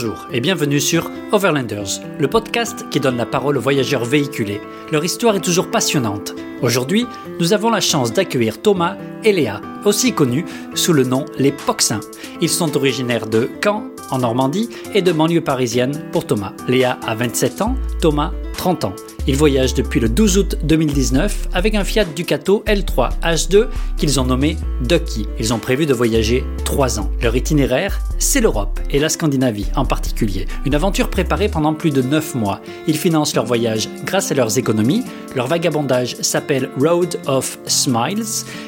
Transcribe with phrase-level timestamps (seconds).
[0.00, 4.60] Bonjour et bienvenue sur Overlanders, le podcast qui donne la parole aux voyageurs véhiculés.
[4.92, 6.34] Leur histoire est toujours passionnante.
[6.62, 7.06] Aujourd'hui,
[7.40, 10.44] nous avons la chance d'accueillir Thomas et Léa, aussi connus
[10.74, 12.00] sous le nom les Poxins.
[12.40, 16.52] Ils sont originaires de Caen, en Normandie, et de banlieue parisienne pour Thomas.
[16.68, 18.94] Léa a 27 ans, Thomas 30 ans.
[19.28, 23.66] Ils voyagent depuis le 12 août 2019 avec un Fiat Ducato L3 H2
[23.98, 25.26] qu'ils ont nommé Ducky.
[25.38, 27.10] Ils ont prévu de voyager 3 ans.
[27.20, 30.46] Leur itinéraire, c'est l'Europe et la Scandinavie en particulier.
[30.64, 32.62] Une aventure préparée pendant plus de 9 mois.
[32.86, 35.04] Ils financent leur voyage grâce à leurs économies.
[35.36, 38.24] Leur vagabondage s'appelle Road of Smiles.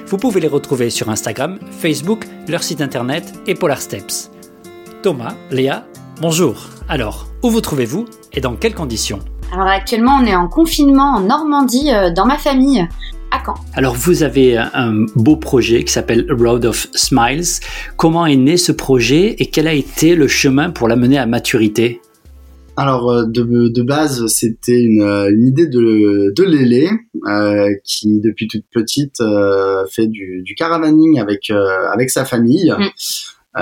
[0.09, 4.31] Vous pouvez les retrouver sur Instagram, Facebook, leur site internet et Polar Steps.
[5.03, 5.87] Thomas, Léa,
[6.21, 6.69] bonjour.
[6.87, 9.21] Alors, où vous trouvez-vous et dans quelles conditions?
[9.53, 12.87] Alors actuellement, on est en confinement en Normandie, euh, dans ma famille,
[13.33, 13.55] à Caen.
[13.75, 17.61] Alors vous avez un beau projet qui s'appelle Road of Smiles.
[17.97, 22.01] Comment est né ce projet et quel a été le chemin pour l'amener à maturité?
[22.77, 26.89] Alors euh, de, base, c'était une, euh, idée de, de Lélé
[27.85, 29.21] qui depuis toute petite
[29.91, 32.73] fait du, du caravaning avec avec sa famille.
[32.73, 33.61] Mm.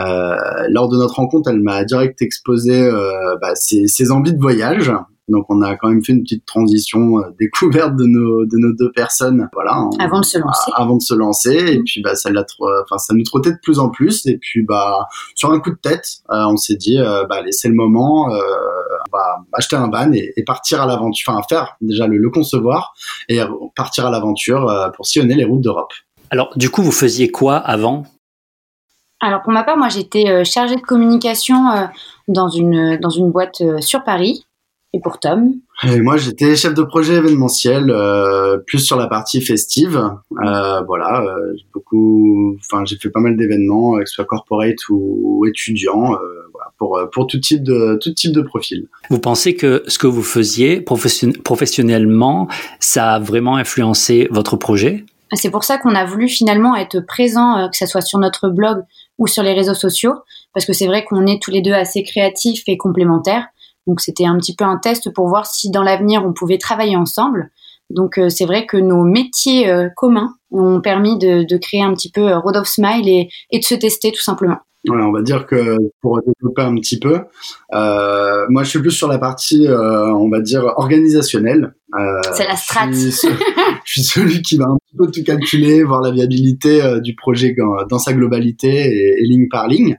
[0.68, 2.90] lors de notre rencontre, elle m'a direct exposé
[3.40, 4.92] bah, ses, ses, envies de voyage.
[5.28, 8.72] Donc on a quand même fait une petite transition euh, découverte de nos de nos
[8.74, 9.88] deux personnes, voilà.
[9.98, 10.70] avant de se lancer.
[10.74, 11.84] Avant de se lancer et mm.
[11.84, 12.44] puis bah ça l'a
[12.82, 15.76] enfin ça nous trottait de plus en plus et puis bah sur un coup de
[15.76, 18.40] tête, euh, on s'est dit euh, bah laisser le moment, euh,
[19.12, 22.30] on va acheter un van et, et partir à l'aventure, enfin faire déjà le, le,
[22.30, 22.94] concevoir
[23.28, 23.40] et
[23.74, 25.92] partir à l'aventure pour sillonner les routes d'Europe.
[26.30, 28.04] Alors du coup vous faisiez quoi avant?
[29.20, 31.88] Alors pour ma part, moi j'étais chargée de communication
[32.28, 34.44] dans une dans une boîte sur Paris
[34.94, 35.52] et pour Tom?
[35.84, 39.96] Et Moi, j'étais chef de projet événementiel, euh, plus sur la partie festive.
[39.96, 44.88] Euh, voilà, euh, j'ai beaucoup, enfin, j'ai fait pas mal d'événements, que ce soit corporate
[44.88, 46.16] ou, étudiants,
[46.52, 48.88] voilà, pour pour tout type de tout type de profil.
[49.08, 52.48] Vous pensez que ce que vous faisiez professionnellement,
[52.80, 55.04] ça a vraiment influencé votre projet?
[55.34, 58.82] C'est pour ça qu'on a voulu finalement être présent, que ce soit sur notre blog
[59.18, 60.14] ou sur les réseaux sociaux,
[60.54, 63.46] parce que c'est vrai qu'on est tous les deux assez créatifs et complémentaires.
[63.88, 66.94] Donc c'était un petit peu un test pour voir si dans l'avenir on pouvait travailler
[66.94, 67.50] ensemble.
[67.90, 72.10] Donc euh, c'est vrai que nos métiers euh, communs ont permis de, créer un petit
[72.10, 74.58] peu euh, Road of Smile et, de se tester tout simplement.
[74.88, 77.20] on va dire que pour développer un petit peu,
[77.72, 81.74] moi je suis plus sur la partie, on va dire, organisationnelle.
[82.34, 82.90] c'est la strat.
[83.84, 87.54] Je suis, celui qui va un petit peu tout calculer, voir la viabilité du projet
[87.88, 89.98] dans, sa globalité et, ligne par ligne.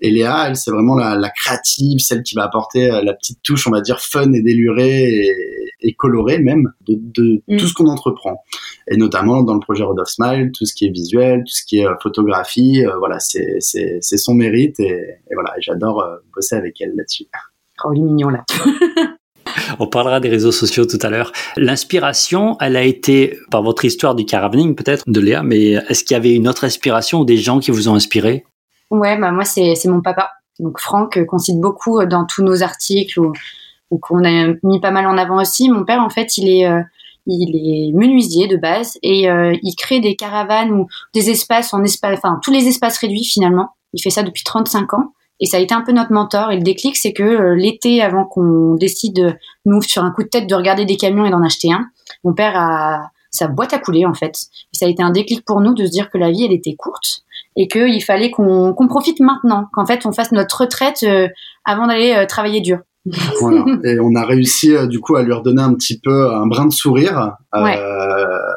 [0.00, 3.66] Et Léa, elle, c'est vraiment la, la, créative, celle qui va apporter la petite touche,
[3.66, 7.56] on va dire, fun et délurée et, et coloré même de, de mm.
[7.56, 8.42] tout ce qu'on entreprend.
[8.90, 11.64] Et notamment dans le projet Road of Smile, tout ce qui est visuel, tout ce
[11.64, 13.60] qui est euh, photographie, euh, voilà, c'est
[14.00, 14.92] son mérite et,
[15.30, 17.26] et voilà, j'adore euh, bosser avec elle là-dessus.
[17.84, 18.44] Oh, il est mignon là.
[19.78, 21.32] On parlera des réseaux sociaux tout à l'heure.
[21.56, 26.14] L'inspiration, elle a été par votre histoire du caravaning peut-être de Léa, mais est-ce qu'il
[26.14, 28.44] y avait une autre inspiration ou des gens qui vous ont inspiré?
[28.90, 30.30] Ouais, bah moi c'est mon papa.
[30.58, 33.32] Donc Franck qu'on cite beaucoup dans tous nos articles ou
[33.90, 35.68] ou qu'on a mis pas mal en avant aussi.
[35.68, 36.82] Mon père, en fait, il est, euh,
[37.26, 41.82] il est menuisier de base et euh, il crée des caravanes ou des espaces en
[41.82, 43.70] espace, enfin tous les espaces réduits finalement.
[43.92, 46.50] Il fait ça depuis 35 ans et ça a été un peu notre mentor.
[46.50, 50.28] Et le déclic, c'est que euh, l'été, avant qu'on décide, nous, sur un coup de
[50.28, 51.86] tête, de regarder des camions et d'en acheter un,
[52.24, 54.34] mon père a sa boîte à couler en fait.
[54.72, 56.52] Et ça a été un déclic pour nous de se dire que la vie, elle
[56.52, 57.22] était courte
[57.54, 61.04] et qu'il fallait qu'on profite maintenant, qu'en fait, on fasse notre retraite
[61.64, 62.78] avant d'aller travailler dur.
[63.40, 63.64] voilà.
[63.84, 66.66] Et on a réussi euh, du coup à lui redonner un petit peu un brin
[66.66, 68.15] de sourire euh,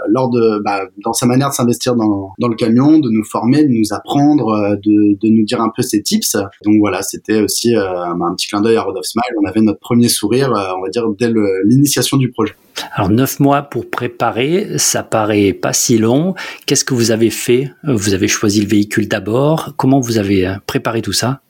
[0.10, 3.64] lors de bah, dans sa manière de s'investir dans, dans le camion, de nous former,
[3.64, 6.36] de nous apprendre, euh, de, de nous dire un peu ses tips.
[6.66, 9.36] Donc voilà, c'était aussi euh, un petit clin d'œil à Road of Smile.
[9.44, 11.32] On avait notre premier sourire, on va dire dès
[11.66, 12.54] l'initiation du projet.
[12.94, 16.36] Alors neuf mois pour préparer, ça paraît pas si long.
[16.66, 17.72] Qu'est-ce que vous avez fait?
[17.84, 19.74] Vous avez choisi le véhicule d'abord.
[19.78, 21.42] Comment vous avez préparé tout ça?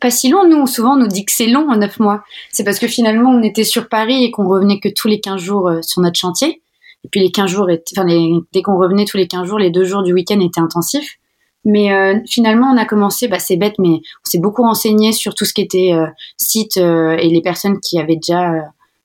[0.00, 0.48] Pas si long.
[0.48, 2.22] Nous, souvent, on nous dit que c'est long en neuf mois.
[2.50, 5.40] C'est parce que finalement, on était sur Paris et qu'on revenait que tous les 15
[5.40, 6.62] jours euh, sur notre chantier.
[7.04, 8.06] Et puis les 15 jours, étaient, enfin,
[8.52, 11.18] dès qu'on revenait tous les 15 jours, les deux jours du week-end étaient intensifs.
[11.64, 15.34] Mais euh, finalement, on a commencé, bah, c'est bête, mais on s'est beaucoup renseigné sur
[15.34, 16.06] tout ce qui était euh,
[16.36, 18.52] site et les personnes qui avaient déjà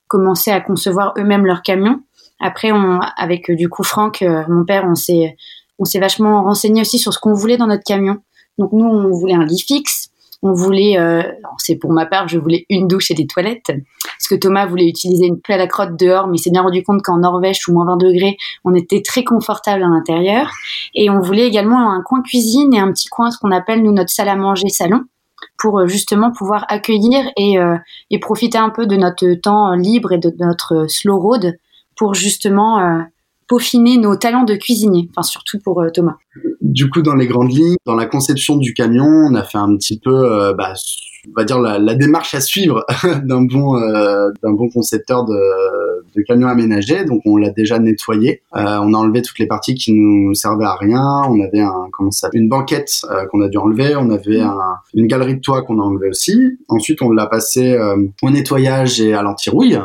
[0.08, 2.02] commencé à concevoir eux-mêmes leurs camions.
[2.40, 5.36] Après, on, avec du coup Franck, mon père, on s'est,
[5.80, 8.18] on s'est vachement renseigné aussi sur ce qu'on voulait dans notre camion.
[8.58, 10.07] Donc nous, on voulait un lit fixe,
[10.44, 11.24] On voulait, euh,
[11.58, 13.68] c'est pour ma part, je voulais une douche et des toilettes.
[13.68, 16.62] Parce que Thomas voulait utiliser une plaie à la crotte dehors, mais il s'est bien
[16.62, 20.50] rendu compte qu'en Norvège, sous moins 20 degrés, on était très confortable à l'intérieur.
[20.94, 23.92] Et on voulait également un coin cuisine et un petit coin, ce qu'on appelle, nous,
[23.92, 25.02] notre salle à manger salon
[25.58, 27.78] pour euh, justement pouvoir accueillir et, euh,
[28.12, 31.58] et profiter un peu de notre temps libre et de notre slow road
[31.96, 33.06] pour justement
[33.48, 36.16] peaufiner nos talents de cuisinier, enfin surtout pour Thomas.
[36.62, 39.76] Du coup, dans les grandes lignes, dans la conception du camion, on a fait un
[39.76, 40.74] petit peu, bah,
[41.28, 42.86] on va dire la, démarche à suivre
[43.24, 45.34] d'un bon d'un bon concepteur de,
[46.16, 47.06] de camion aménagé.
[47.06, 48.42] Donc, on l'a déjà nettoyé.
[48.54, 51.24] on a enlevé toutes les parties qui nous servaient à rien.
[51.30, 53.02] On avait un comment ça, une banquette
[53.32, 53.96] qu'on a dû enlever.
[53.96, 54.60] On avait un,
[54.94, 56.60] une galerie de toit qu'on a enlevé aussi.
[56.68, 57.78] Ensuite, on l'a passé
[58.22, 59.80] au nettoyage et à l'antirouille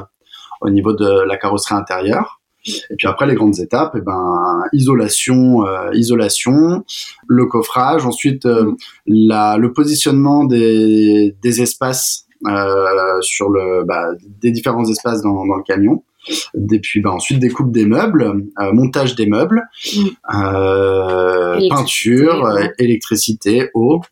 [0.62, 2.41] au niveau de la carrosserie intérieure.
[2.64, 6.84] Et puis après les grandes étapes, et eh ben isolation, euh, isolation,
[7.26, 8.72] le coffrage, ensuite euh,
[9.06, 14.08] la, le positionnement des, des espaces euh, sur le bah,
[14.40, 16.04] des différents espaces dans, dans le camion.
[16.54, 19.62] Et puis bah, ensuite découpe des meubles, euh, montage des meubles,
[21.68, 24.02] peinture, électricité, eau,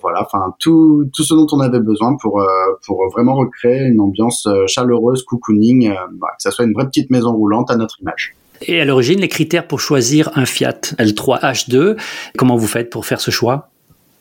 [0.00, 2.46] voilà, enfin tout, tout ce dont on avait besoin pour, euh,
[2.86, 7.32] pour vraiment recréer une ambiance euh, chaleureuse, cocooning, que ça soit une vraie petite maison
[7.32, 8.34] roulante à notre image.
[8.62, 11.96] Et à l'origine, les critères pour choisir un Fiat L3H2,
[12.36, 13.68] comment vous faites pour faire ce choix?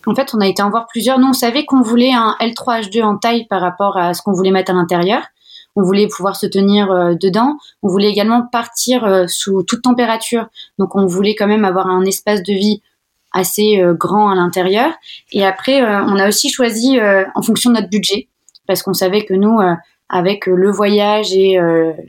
[0.05, 1.17] En fait, on a été en voir plusieurs.
[1.17, 4.51] Nous, on savait qu'on voulait un L3H2 en taille par rapport à ce qu'on voulait
[4.51, 5.23] mettre à l'intérieur.
[5.75, 6.89] On voulait pouvoir se tenir
[7.19, 7.57] dedans.
[7.81, 10.47] On voulait également partir sous toute température.
[10.77, 12.81] Donc, on voulait quand même avoir un espace de vie
[13.33, 14.93] assez euh, grand à l'intérieur.
[15.31, 18.29] Et après, euh, on a aussi choisi euh, en fonction de notre budget,
[18.67, 19.59] parce qu'on savait que nous,
[20.07, 21.59] avec le voyage et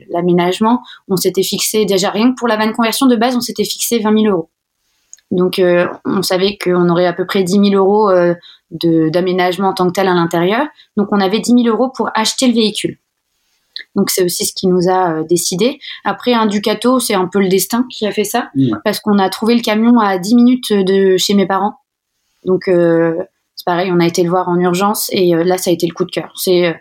[0.09, 3.65] l'aménagement, on s'était fixé déjà rien que pour la vanne conversion de base, on s'était
[3.65, 4.49] fixé 20 000 euros.
[5.31, 5.61] Donc,
[6.05, 8.09] on savait qu'on aurait à peu près 10 000 euros
[8.71, 10.65] d'aménagement en tant que tel à l'intérieur.
[10.95, 12.99] Donc, on avait 10 000 euros pour acheter le véhicule.
[13.95, 15.79] Donc c'est aussi ce qui nous a euh, décidé.
[16.03, 18.49] Après un Ducato, c'est un peu le destin qui a fait ça,
[18.83, 21.75] parce qu'on a trouvé le camion à 10 minutes de chez mes parents.
[22.43, 23.15] Donc euh,
[23.55, 25.87] c'est pareil, on a été le voir en urgence et euh, là ça a été
[25.87, 26.33] le coup de cœur.
[26.35, 26.75] C'est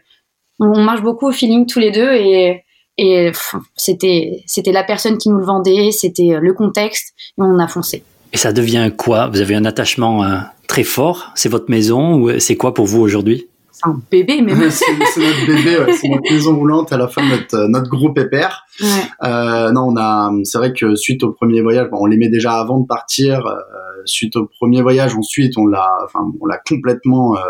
[0.60, 2.62] on marche beaucoup au feeling tous les deux et
[2.96, 3.32] et
[3.76, 8.04] c'était c'était la personne qui nous le vendait, c'était le contexte et on a foncé.
[8.32, 9.28] Et ça devient quoi?
[9.28, 10.24] Vous avez un attachement
[10.68, 11.32] très fort?
[11.34, 13.48] C'est votre maison ou c'est quoi pour vous aujourd'hui?
[13.82, 14.70] Un bébé même.
[14.70, 18.12] c'est notre bébé, c'est notre maison roulante à la fin de notre, euh, notre gros
[18.12, 18.64] pépère.
[18.80, 18.86] Ouais.
[19.24, 22.52] Euh, non, on a, c'est vrai que suite au premier voyage, bon, on l'aimait déjà
[22.54, 23.46] avant de partir.
[23.46, 23.58] Euh,
[24.04, 27.40] suite au premier voyage, ensuite, on l'a, enfin, on l'a complètement euh,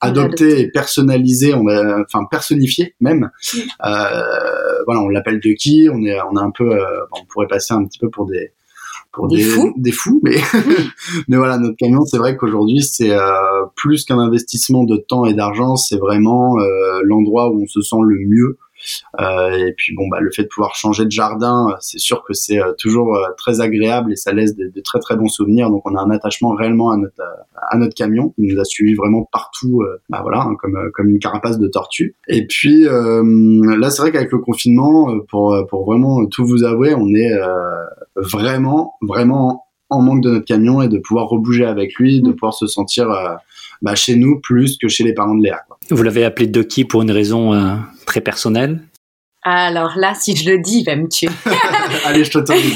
[0.00, 3.30] adopté et personnalisé, on l'a, enfin, personnifié même.
[3.84, 5.88] Euh, voilà, on l'appelle Ducky.
[5.92, 6.78] On est, on a un peu,
[7.12, 8.52] on pourrait passer un petit peu pour des
[9.26, 9.72] des, fous.
[9.76, 10.36] des fous, mais
[11.28, 13.20] mais voilà, notre camion, c'est vrai qu'aujourd'hui, c'est euh,
[13.74, 17.96] plus qu'un investissement de temps et d'argent, c'est vraiment euh, l'endroit où on se sent
[18.02, 18.58] le mieux
[19.18, 22.34] et puis bon, bah, le fait de pouvoir changer de jardin, euh, c'est sûr que
[22.34, 25.70] c'est euh, toujours très agréable et ça laisse de, très très bons souvenirs.
[25.70, 27.22] Donc on a un attachement réellement à notre
[27.70, 28.34] à notre camion.
[28.38, 32.16] Il nous a suivi vraiment partout, bah voilà, hein, comme comme une carapace de tortue.
[32.28, 37.08] Et puis là, c'est vrai qu'avec le confinement, pour pour vraiment tout vous avouer, on
[37.14, 37.32] est
[38.16, 42.54] vraiment vraiment en manque de notre camion et de pouvoir rebouger avec lui, de pouvoir
[42.54, 43.08] se sentir
[43.82, 45.60] bah, chez nous plus que chez les parents de Léa.
[45.66, 45.78] Quoi.
[45.90, 47.76] Vous l'avez appelé Ducky pour une raison euh,
[48.06, 48.82] très personnelle?
[49.44, 51.28] Alors là, si je le dis, il va me tuer.
[52.04, 52.74] Allez, je t'autorise.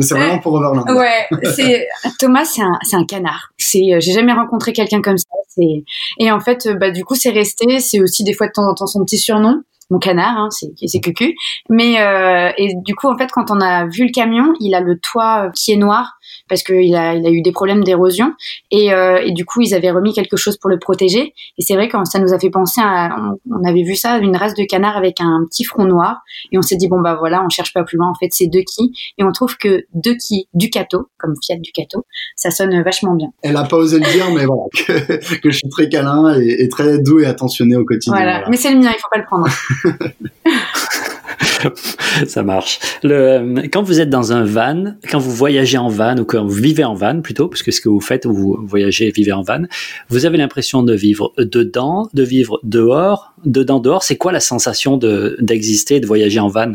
[0.00, 0.84] C'est vraiment pour Overland.
[0.90, 1.86] Ouais, c'est
[2.18, 3.52] Thomas, c'est un, c'est un canard.
[3.56, 5.28] C'est, euh, j'ai jamais rencontré quelqu'un comme ça.
[5.48, 5.84] C'est
[6.18, 7.78] et en fait, bah du coup, c'est resté.
[7.78, 10.72] C'est aussi des fois de temps en temps son petit surnom mon canard, hein, c'est
[10.86, 11.34] c'est cucu.
[11.68, 14.80] Mais euh, et du coup en fait quand on a vu le camion, il a
[14.80, 16.14] le toit qui est noir
[16.48, 18.32] parce qu'il a il a eu des problèmes d'érosion
[18.70, 21.34] et, euh, et du coup ils avaient remis quelque chose pour le protéger.
[21.58, 23.16] Et c'est vrai que ça nous a fait penser à
[23.50, 26.20] on, avait vu ça une race de canard avec un petit front noir
[26.52, 28.46] et on s'est dit bon bah voilà on cherche pas plus loin en fait c'est
[28.46, 32.04] Ducky et on trouve que Ducky Ducato comme Fiat Ducato
[32.36, 33.28] ça sonne vachement bien.
[33.42, 36.62] Elle a pas osé le dire mais voilà que, que je suis très câlin et,
[36.62, 38.12] et, très doux et attentionné au quotidien.
[38.14, 38.48] Voilà, voilà.
[38.50, 39.48] mais c'est le mien il faut pas le prendre.
[42.26, 42.78] ça marche.
[43.02, 46.54] Le, quand vous êtes dans un van, quand vous voyagez en van ou quand vous
[46.54, 49.42] vivez en van plutôt, parce que ce que vous faites, vous voyagez et vivez en
[49.42, 49.62] van,
[50.08, 54.02] vous avez l'impression de vivre dedans, de vivre dehors, dedans, dehors.
[54.02, 56.74] C'est quoi la sensation de d'exister, de voyager en van?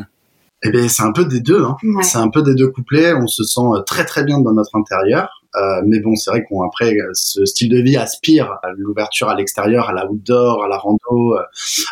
[0.63, 1.63] Eh bien, c'est un peu des deux.
[1.63, 1.77] Hein.
[2.01, 3.13] C'est un peu des deux couplets.
[3.13, 5.38] On se sent très très bien dans notre intérieur.
[5.55, 9.35] Euh, mais bon, c'est vrai qu'on après ce style de vie aspire à l'ouverture à
[9.35, 11.41] l'extérieur, à la outdoor, à la rando, euh,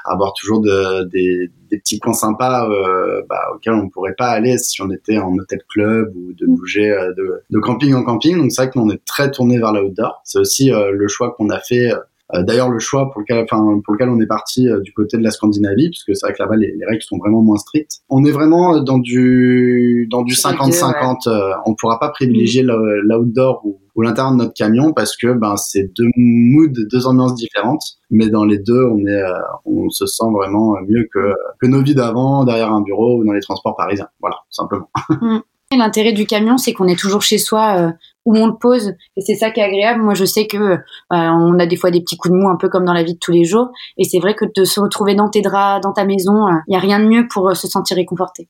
[0.05, 4.29] à avoir toujours de, des, des, petits coins sympas euh, bah, auxquels on pourrait pas
[4.29, 6.55] aller si on était en hôtel club ou de mm.
[6.55, 8.37] bouger de, de, camping en camping.
[8.37, 10.21] Donc c'est vrai qu'on est très tourné vers l'outdoor.
[10.23, 11.91] C'est aussi le choix qu'on a fait
[12.33, 15.31] D'ailleurs, le choix pour lequel, enfin, pour lequel on est parti du côté de la
[15.31, 18.01] Scandinavie, parce que c'est vrai que là-bas les, les, règles sont vraiment moins strictes.
[18.09, 21.29] On est vraiment dans du dans du 50-50.
[21.65, 22.71] On pourra pas privilégier mm.
[23.05, 27.33] l'outdoor ou ou l'intérieur de notre camion parce que ben c'est deux moods, deux ambiances
[27.33, 29.33] différentes, mais dans les deux on est, euh,
[29.65, 33.33] on se sent vraiment mieux que que nos vies d'avant derrière un bureau ou dans
[33.33, 34.07] les transports parisiens.
[34.21, 34.89] Voilà, simplement.
[35.09, 35.39] Mm.
[35.75, 37.91] L'intérêt du camion, c'est qu'on est toujours chez soi euh,
[38.27, 40.03] où on le pose, et c'est ça qui est agréable.
[40.03, 40.77] Moi, je sais que euh,
[41.09, 43.13] on a des fois des petits coups de mou, un peu comme dans la vie
[43.13, 45.93] de tous les jours, et c'est vrai que de se retrouver dans tes draps, dans
[45.93, 46.33] ta maison,
[46.67, 48.49] il y a rien de mieux pour se sentir réconforté.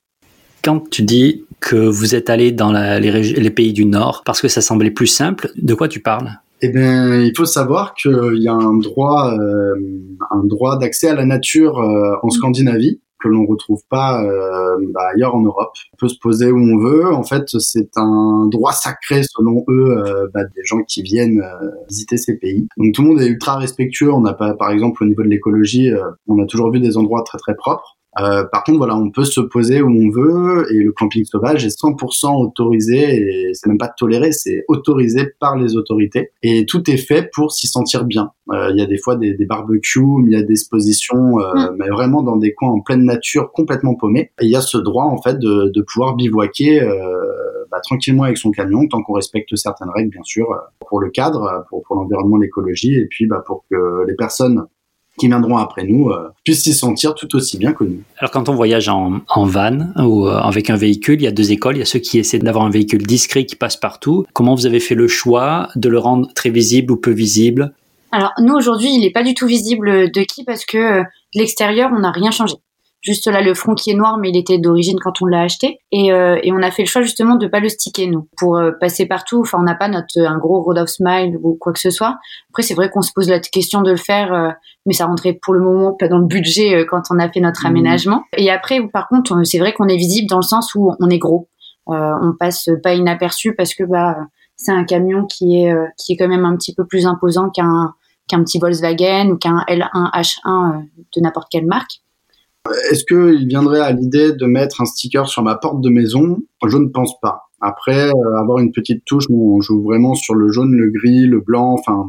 [0.64, 4.62] Quand tu dis que vous êtes allé dans les, pays du Nord parce que ça
[4.62, 6.32] semblait plus simple, de quoi tu parles?
[6.64, 9.76] Eh bien, il faut savoir qu'il y a un droit, euh,
[10.32, 15.02] un droit d'accès à la nature euh, en Scandinavie que l'on retrouve pas euh, bah,
[15.16, 15.72] ailleurs en Europe.
[15.94, 17.14] On peut se poser où on veut.
[17.14, 21.44] En fait, c'est un droit sacré selon eux bah, des gens qui viennent
[21.90, 22.68] visiter ces pays.
[22.78, 24.12] Donc tout le monde est ultra respectueux.
[24.12, 25.92] On n'a pas, par exemple, au niveau de l'écologie,
[26.28, 27.97] on a toujours vu des endroits très très propres.
[28.20, 31.66] Euh, par contre, voilà, on peut se poser où on veut et le camping sauvage
[31.66, 36.90] est 100% autorisé et c'est même pas toléré, c'est autorisé par les autorités et tout
[36.90, 38.32] est fait pour s'y sentir bien.
[38.52, 41.54] Euh, il y a des fois des, des barbecues, il y a des expositions, euh,
[41.54, 41.76] mm.
[41.80, 44.32] mais vraiment dans des coins en pleine nature, complètement paumés.
[44.42, 46.88] Et il y a ce droit en fait de, de pouvoir bivouaquer.
[47.70, 50.48] Bah, tranquillement avec son camion, tant qu'on respecte certaines règles, bien sûr,
[50.88, 54.68] pour le cadre, pour, pour l'environnement, l'écologie, et puis bah, pour que les personnes
[55.18, 58.02] qui viendront après nous euh, puissent s'y sentir tout aussi bien que nous.
[58.18, 61.32] Alors quand on voyage en, en van ou euh, avec un véhicule, il y a
[61.32, 61.78] deux écoles.
[61.78, 64.26] Il y a ceux qui essaient d'avoir un véhicule discret qui passe partout.
[64.34, 67.74] Comment vous avez fait le choix de le rendre très visible ou peu visible?
[68.12, 71.04] Alors nous aujourd'hui, il n'est pas du tout visible de qui parce que euh,
[71.36, 72.56] de l'extérieur, on n'a rien changé
[73.08, 75.80] juste là le front qui est noir, mais il était d'origine quand on l'a acheté.
[75.94, 78.58] Et, euh, et, on a fait le choix justement de pas le sticker nous, pour
[78.58, 79.40] euh, passer partout.
[79.40, 82.18] Enfin, on n'a pas notre un gros road of smile ou quoi que ce soit.
[82.50, 84.50] Après, c'est vrai qu'on se pose la question de le faire, euh,
[84.86, 87.64] mais ça rentrait pour le moment pas dans le budget quand on a fait notre
[87.64, 87.68] mmh.
[87.68, 88.24] aménagement.
[88.36, 91.18] Et après, par contre, c'est vrai qu'on est visible dans le sens où on est
[91.18, 91.48] gros.
[91.88, 94.18] on passe pas inaperçu parce que bah
[94.58, 97.94] c'est un camion qui est qui est quand même un petit peu plus imposant qu'un
[98.28, 100.84] qu'un petit Volkswagen ou qu'un L1 H1
[101.16, 102.02] de n'importe quelle marque.
[102.92, 106.38] Est-ce qu'il viendrait à l'idée de mettre un sticker sur ma porte de maison?
[106.66, 107.44] Je ne pense pas.
[107.62, 111.40] Après, euh, avoir une petite touche, on joue vraiment sur le jaune, le gris, le
[111.40, 112.06] blanc, enfin...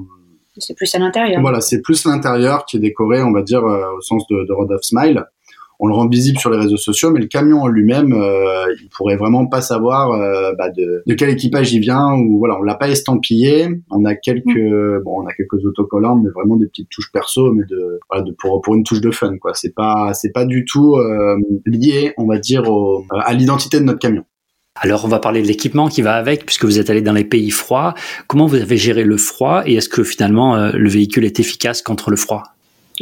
[0.61, 1.41] C'est plus à l'intérieur.
[1.41, 4.53] Voilà, c'est plus l'intérieur qui est décoré, on va dire, euh, au sens de, de
[4.53, 5.25] Road of Smile
[5.81, 8.89] on le rend visible sur les réseaux sociaux, mais le camion en lui-même, euh, il
[8.89, 12.63] pourrait vraiment pas savoir euh, bah, de, de, quel équipage il vient ou voilà, on
[12.63, 13.69] l'a pas estampillé.
[13.91, 15.03] On a quelques mm.
[15.05, 18.33] bon, on a quelques autocollants, mais vraiment des petites touches perso, mais de, voilà, de
[18.33, 19.53] pour pour une touche de fun quoi.
[19.55, 23.85] C'est pas c'est pas du tout euh, lié, on va dire, au, à l'identité de
[23.85, 24.25] notre camion.
[24.81, 27.25] Alors, on va parler de l'équipement qui va avec, puisque vous êtes allé dans les
[27.25, 27.95] pays froids.
[28.29, 31.83] Comment vous avez géré le froid et est-ce que finalement euh, le véhicule est efficace
[31.83, 32.45] contre le froid?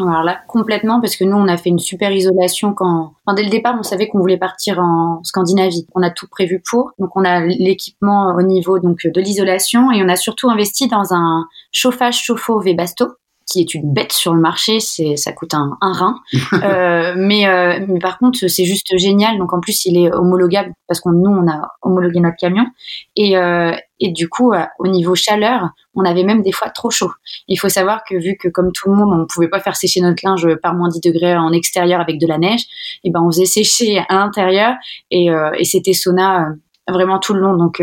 [0.05, 3.51] Alors là, complètement, parce que nous, on a fait une super isolation quand, dès le
[3.51, 5.87] départ, on savait qu'on voulait partir en Scandinavie.
[5.95, 6.93] On a tout prévu pour.
[6.99, 11.15] Donc, on a l'équipement au niveau donc de l'isolation et on a surtout investi dans
[11.15, 13.07] un chauffage chauffe-eau Webasto
[13.47, 16.21] qui est une bête sur le marché, c'est ça coûte un, un rein.
[16.53, 19.39] euh, mais, euh, mais par contre, c'est juste génial.
[19.39, 22.67] Donc en plus, il est homologable parce qu'on nous on a homologué notre camion
[23.15, 26.91] et euh, et du coup, euh, au niveau chaleur, on avait même des fois trop
[26.91, 27.11] chaud.
[27.49, 30.01] Il faut savoir que vu que comme tout le monde, on pouvait pas faire sécher
[30.01, 32.65] notre linge par moins 10 degrés en extérieur avec de la neige,
[33.05, 34.75] et ben on faisait sécher à l'intérieur
[35.11, 36.49] et, euh, et c'était sauna
[36.89, 37.57] vraiment tout le long.
[37.57, 37.83] Donc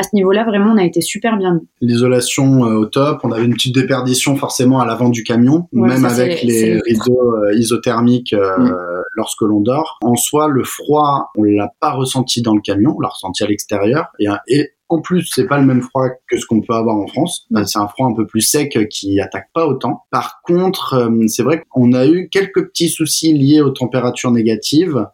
[0.00, 1.60] à ce niveau-là, vraiment, on a été super bien.
[1.82, 6.06] L'isolation euh, au top, on avait une petite déperdition forcément à l'avant du camion, même
[6.06, 8.76] avec les rideaux euh, isothermiques euh, mm.
[9.14, 9.98] lorsque l'on dort.
[10.02, 13.46] En soi, le froid, on l'a pas ressenti dans le camion, on l'a ressenti à
[13.46, 14.06] l'extérieur.
[14.18, 17.06] Et, et en plus, c'est pas le même froid que ce qu'on peut avoir en
[17.06, 17.46] France.
[17.50, 17.64] Mm.
[17.64, 20.04] C'est un froid un peu plus sec qui attaque pas autant.
[20.10, 25.06] Par contre, c'est vrai qu'on a eu quelques petits soucis liés aux températures négatives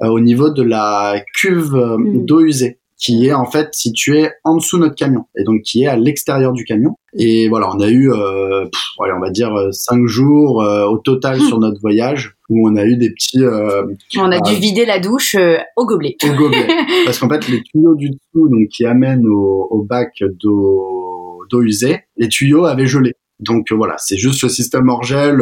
[0.00, 2.24] au niveau de la cuve mm.
[2.24, 5.84] d'eau usée qui est en fait situé en dessous de notre camion et donc qui
[5.84, 6.96] est à l'extérieur du camion.
[7.14, 8.66] Et voilà, on a eu, euh,
[8.98, 12.84] on va dire euh, cinq jours euh, au total sur notre voyage où on a
[12.84, 13.44] eu des petits.
[13.44, 13.86] Euh,
[14.16, 15.36] on a dû vider la douche
[15.76, 16.16] au gobelet.
[16.24, 16.66] Au gobelet,
[17.04, 20.12] parce qu'en fait les tuyaux du dessous, donc qui amènent au, au bac
[20.42, 23.14] d'eau d'eau usée, les tuyaux avaient gelé.
[23.40, 25.40] Donc voilà, c'est juste ce système hors gel,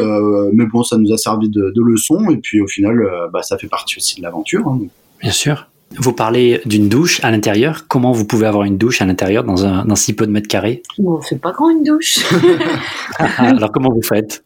[0.52, 3.56] mais bon, ça nous a servi de, de leçon et puis au final, bah, ça
[3.56, 4.68] fait partie aussi de l'aventure.
[4.68, 4.80] Hein,
[5.22, 5.66] Bien sûr.
[5.98, 7.86] Vous parlez d'une douche à l'intérieur.
[7.88, 10.48] Comment vous pouvez avoir une douche à l'intérieur dans, un, dans si peu de mètres
[10.48, 10.82] carrés?
[10.98, 12.18] Bon, c'est pas grand une douche.
[13.38, 14.42] Alors comment vous faites?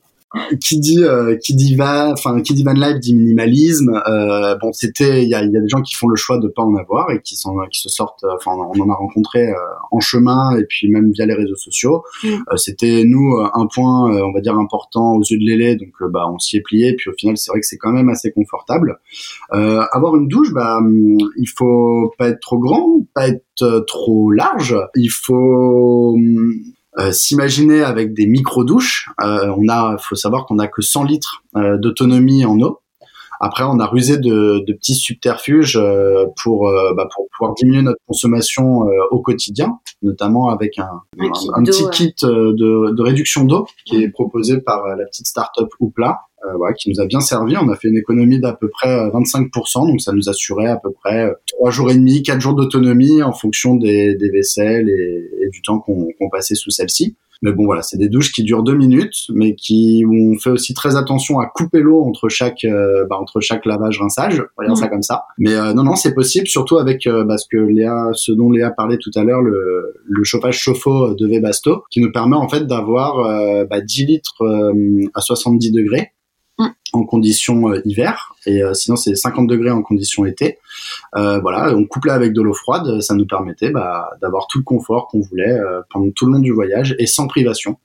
[0.60, 4.00] Qui dit euh, qui dit van, enfin qui dit van life dit minimalisme.
[4.06, 6.46] Euh, bon, c'était il y a, y a des gens qui font le choix de
[6.46, 8.24] pas en avoir et qui sont qui se sortent.
[8.36, 9.54] Enfin, on en a rencontré euh,
[9.90, 12.04] en chemin et puis même via les réseaux sociaux.
[12.22, 12.28] Mm.
[12.28, 16.28] Euh, c'était nous un point, on va dire important aux yeux de l'élé, donc bah
[16.32, 16.94] on s'y est plié.
[16.94, 19.00] Puis au final, c'est vrai que c'est quand même assez confortable.
[19.50, 24.76] avoir une douche, bah hum, il faut pas être trop grand, pas être trop large.
[24.94, 26.52] Il faut hum,
[26.98, 29.08] euh, s'imaginer avec des micro-douches.
[29.22, 32.80] Euh, on a, faut savoir qu'on a que 100 litres euh, d'autonomie en eau.
[33.40, 35.80] Après, on a rusé de, de petits subterfuges
[36.42, 42.14] pour, bah, pour pouvoir diminuer notre consommation au quotidien, notamment avec un, un, petit kit
[42.22, 46.88] de, de réduction d'eau qui est proposé par la petite start-up Oupla, euh, voilà, qui
[46.88, 47.54] nous a bien servi.
[47.58, 50.90] On a fait une économie d'à peu près 25%, donc ça nous assurait à peu
[50.90, 55.48] près trois jours et demi, quatre jours d'autonomie en fonction des, des vaisselles et, et
[55.50, 57.16] du temps qu'on passait sous celle-ci.
[57.42, 60.50] Mais bon, voilà, c'est des douches qui durent deux minutes, mais qui où on fait
[60.50, 64.76] aussi très attention à couper l'eau entre chaque euh, bah, entre chaque lavage rinçage, dire
[64.76, 65.24] ça comme ça.
[65.38, 68.50] Mais euh, non, non, c'est possible, surtout avec euh, bah, ce que Léa, ce dont
[68.50, 72.48] Léa parlait tout à l'heure, le, le chauffage chauffe-eau de Webasto, qui nous permet en
[72.48, 74.44] fait d'avoir bah, 10 litres
[75.14, 76.12] à 70 degrés
[76.60, 76.72] Mm.
[76.92, 80.58] en conditions euh, hiver et euh, sinon c'est 50 degrés en conditions été.
[81.16, 84.64] Euh, voilà, on couplait avec de l'eau froide, ça nous permettait bah, d'avoir tout le
[84.64, 85.58] confort qu'on voulait
[85.90, 87.78] pendant tout le long du voyage et sans privation.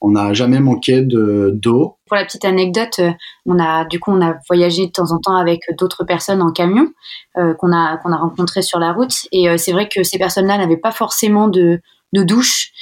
[0.00, 1.96] On n'a jamais manqué de d'eau.
[2.06, 3.00] Pour la petite anecdote,
[3.46, 6.52] on a du coup on a voyagé de temps en temps avec d'autres personnes en
[6.52, 6.88] camion
[7.34, 11.48] qu'on a rencontrées sur la route et c'est vrai que ces personnes-là n'avaient pas forcément
[11.48, 11.80] de
[12.12, 12.72] douche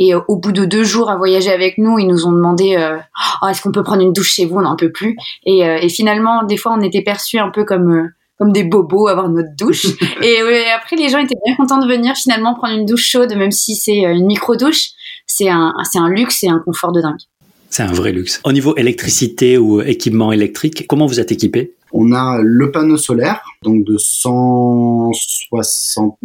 [0.00, 2.74] et euh, au bout de deux jours à voyager avec nous, ils nous ont demandé
[2.76, 2.96] euh,
[3.42, 4.56] oh, est-ce qu'on peut prendre une douche chez vous?
[4.56, 5.14] On n'en peut plus.
[5.44, 9.08] Et, euh, et, finalement, des fois, on était perçus un peu comme comme des bobos
[9.08, 9.84] avoir notre douche.
[10.22, 10.40] et,
[10.74, 13.76] après, les gens étaient bien contents de venir finalement prendre une douche chaude, même si
[13.76, 14.92] c'est une micro douche.
[15.26, 17.20] C'est un c'est un luxe et un confort de dingue.
[17.68, 18.40] C'est un vrai luxe.
[18.42, 23.42] Au niveau électricité ou équipement électrique, comment vous êtes équipé On a le panneau solaire,
[23.62, 26.16] donc de 160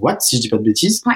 [0.00, 1.02] watts, si je dis pas de bêtises.
[1.04, 1.14] Ouais.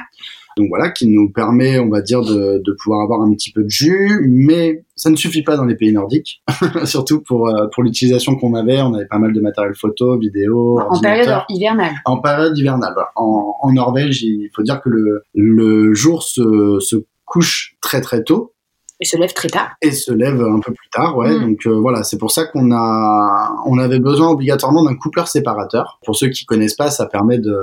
[0.56, 3.62] Donc voilà, qui nous permet, on va dire, de, de, pouvoir avoir un petit peu
[3.62, 6.42] de jus, mais ça ne suffit pas dans les pays nordiques,
[6.85, 8.80] surtout pour euh, pour l'utilisation qu'on avait.
[8.80, 10.78] On avait pas mal de matériel photo, vidéo.
[10.80, 11.94] En période hivernale.
[12.04, 12.94] En période hivernale.
[13.16, 18.23] En, en Norvège, il faut dire que le le jour se, se couche très très
[18.23, 18.52] tôt.
[19.00, 19.73] Et se lève très tard.
[19.82, 21.37] Et se lève un peu plus tard, ouais.
[21.37, 21.40] Mm.
[21.40, 25.98] Donc euh, voilà, c'est pour ça qu'on a, on avait besoin obligatoirement d'un coupleur séparateur.
[26.05, 27.57] Pour ceux qui connaissent pas, ça permet de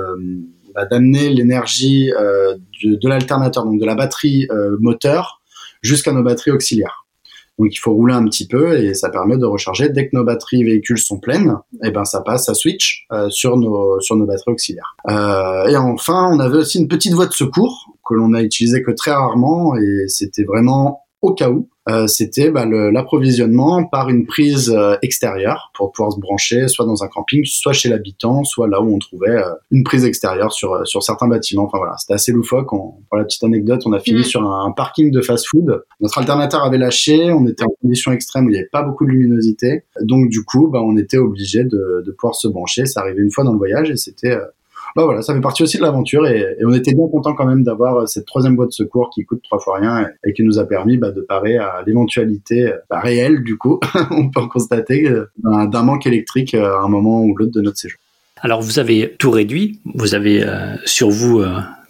[0.90, 5.40] d'amener l'énergie euh, de, l'alternateur, donc de la batterie euh, moteur,
[5.82, 7.06] jusqu'à nos batteries auxiliaires.
[7.58, 10.24] Donc il faut rouler un petit peu et ça permet de recharger dès que nos
[10.24, 11.56] batteries véhicules sont pleines.
[11.82, 14.96] Et eh ben ça passe, ça switch euh, sur nos sur nos batteries auxiliaires.
[15.08, 18.90] Et enfin, on avait aussi une petite voie de secours que l'on a utilisée que
[18.92, 21.68] très rarement et c'était vraiment au cas où.
[21.88, 27.02] Euh, c'était bah, l'approvisionnement par une prise euh, extérieure pour pouvoir se brancher soit dans
[27.02, 30.86] un camping, soit chez l'habitant, soit là où on trouvait euh, une prise extérieure sur
[30.86, 31.64] sur certains bâtiments.
[31.64, 32.68] Enfin voilà, c'était assez loufoque.
[32.68, 35.82] pour la petite anecdote, on a fini sur un, parking de fast-food.
[36.00, 39.04] Notre alternateur avait lâché, on était en condition extrême où il n'y avait pas beaucoup
[39.04, 42.86] de luminosité, donc du coup, bah, on était obligé de, de pouvoir se brancher.
[42.86, 44.36] Ça arrivait une fois dans le voyage et c'était
[44.96, 47.62] bah voilà, ça fait partie aussi de l'aventure et, on était bien content quand même
[47.62, 50.58] d'avoir euh, cette troisième boîte de secours qui coûte trois fois rien et, qui nous
[50.58, 53.78] a permis bah, de parer à l'éventualité bah, réelle du coup,
[54.10, 57.60] on peut en constater euh, d'un manque électrique euh, à un moment ou l'autre de
[57.60, 57.98] notre séjour.
[58.42, 60.42] Alors vous avez tout réduit, vous avez
[60.86, 61.42] sur vous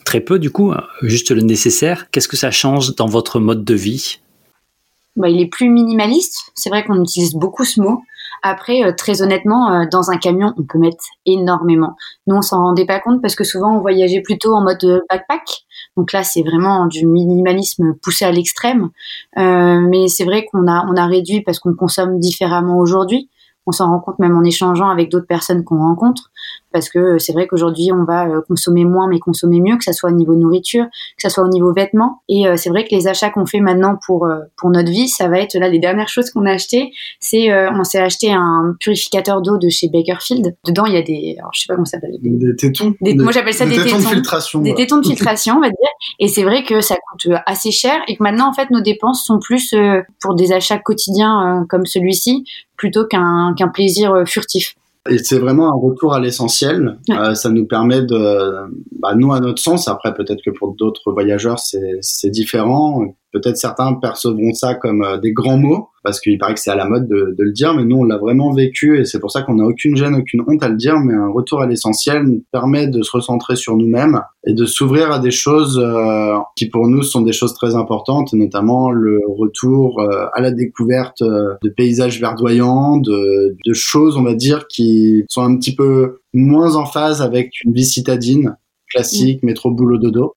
[0.04, 2.10] très peu du coup, juste le nécessaire.
[2.10, 4.18] Qu'est-ce que ça change dans votre mode de vie?
[5.14, 8.02] Bah, Il est plus minimaliste, c'est vrai qu'on utilise beaucoup ce mot.
[8.42, 11.96] Après, euh, très honnêtement, euh, dans un camion, on peut mettre énormément.
[12.26, 15.00] Nous, on s'en rendait pas compte parce que souvent, on voyageait plutôt en mode euh,
[15.10, 15.64] backpack.
[15.96, 18.90] Donc là, c'est vraiment du minimalisme poussé à l'extrême.
[19.36, 23.28] mais c'est vrai qu'on a, on a réduit parce qu'on consomme différemment aujourd'hui.
[23.66, 26.30] On s'en rend compte même en échangeant avec d'autres personnes qu'on rencontre
[26.72, 29.92] parce que c'est vrai qu'aujourd'hui on va euh, consommer moins mais consommer mieux, que ça
[29.92, 32.22] soit au niveau nourriture, que ça soit au niveau vêtements.
[32.28, 35.08] Et euh, c'est vrai que les achats qu'on fait maintenant pour euh, pour notre vie,
[35.08, 36.92] ça va être là les dernières choses qu'on a achetées.
[37.18, 40.56] C'est on s'est acheté un purificateur d'eau de chez Bakerfield.
[40.66, 42.94] Dedans il y a des, alors je sais pas comment ça s'appelle, des, tétons.
[43.00, 43.66] moi j'appelle ça?
[43.66, 44.60] Des, tétons, de filtration.
[44.60, 45.88] Des tétons de filtration, on va dire.
[46.18, 49.24] Et c'est vrai que ça coûte assez cher et que maintenant en fait nos dépenses
[49.24, 49.74] sont plus
[50.20, 52.44] pour des achats quotidiens comme celui-ci
[52.76, 54.74] plutôt qu'un qu'un plaisir furtif.
[55.08, 56.98] Et c'est vraiment un retour à l'essentiel.
[57.10, 61.12] Euh, ça nous permet de, bah, nous à notre sens, après peut-être que pour d'autres
[61.12, 66.54] voyageurs c'est différent, peut-être certains percevront ça comme euh, des grands mots, parce qu'il paraît
[66.54, 68.98] que c'est à la mode de, de, le dire, mais nous, on l'a vraiment vécu,
[68.98, 71.28] et c'est pour ça qu'on n'a aucune gêne, aucune honte à le dire, mais un
[71.28, 75.30] retour à l'essentiel nous permet de se recentrer sur nous-mêmes et de s'ouvrir à des
[75.30, 80.40] choses euh, qui, pour nous, sont des choses très importantes, notamment le retour euh, à
[80.40, 85.74] la découverte de paysages verdoyants, de, de choses, on va dire, qui sont un petit
[85.74, 88.56] peu moins en phase avec une vie citadine
[88.90, 90.34] classique, métro, boulot, dodo.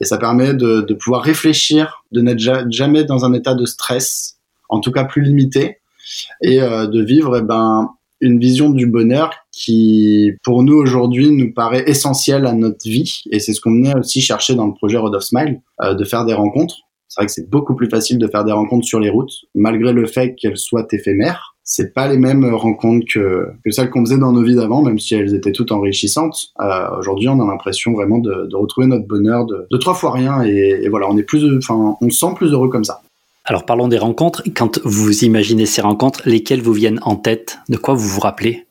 [0.00, 4.38] Et ça permet de, de pouvoir réfléchir, de n'être jamais dans un état de stress,
[4.68, 5.78] en tout cas plus limité,
[6.42, 11.52] et euh, de vivre eh ben, une vision du bonheur qui, pour nous aujourd'hui, nous
[11.52, 13.22] paraît essentielle à notre vie.
[13.30, 16.04] Et c'est ce qu'on venait aussi chercher dans le projet Road of Smile, euh, de
[16.04, 16.76] faire des rencontres.
[17.08, 19.92] C'est vrai que c'est beaucoup plus facile de faire des rencontres sur les routes, malgré
[19.92, 24.18] le fait qu'elles soient éphémères c'est pas les mêmes rencontres que, que celles qu'on faisait
[24.18, 26.48] dans nos vies d'avant, même si elles étaient toutes enrichissantes.
[26.60, 30.12] Euh, Aujourd'hui, on a l'impression vraiment de, de, retrouver notre bonheur de, de trois fois
[30.12, 33.02] rien, et, et, voilà, on est plus, enfin, on se sent plus heureux comme ça.
[33.44, 34.42] Alors parlons des rencontres.
[34.54, 37.58] Quand vous imaginez ces rencontres, lesquelles vous viennent en tête?
[37.68, 38.66] De quoi vous vous rappelez?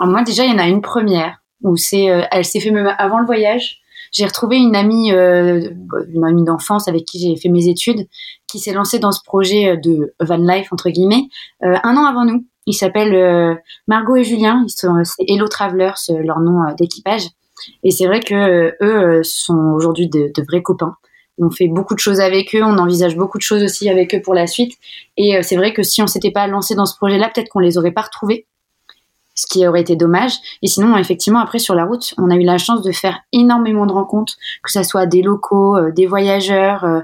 [0.00, 2.70] Alors Moi, déjà, il y en a une première où c'est, euh, elle s'est fait
[2.70, 3.80] même avant le voyage
[4.14, 5.68] j'ai retrouvé une amie, euh,
[6.14, 8.06] une amie d'enfance avec qui j'ai fait mes études,
[8.54, 11.28] qui s'est lancée dans ce projet de van life entre guillemets
[11.64, 12.46] euh, un an avant nous.
[12.66, 13.56] Ils s'appellent euh,
[13.88, 14.62] Margot et Julien.
[14.64, 17.22] Ils sont Hello Travelers, leur nom d'équipage.
[17.82, 20.94] Et c'est vrai que eux sont aujourd'hui de, vrais copains.
[21.38, 24.22] On fait beaucoup de choses avec eux, on envisage beaucoup de choses aussi avec eux
[24.22, 24.74] pour la suite.
[25.16, 27.76] Et c'est vrai que si on s'était pas lancé dans ce projet-là, peut-être qu'on les
[27.76, 28.46] aurait pas retrouvés
[29.34, 30.34] ce qui aurait été dommage.
[30.62, 33.86] Et sinon, effectivement, après sur la route, on a eu la chance de faire énormément
[33.86, 37.00] de rencontres, que ce soit des locaux, euh, des voyageurs, euh,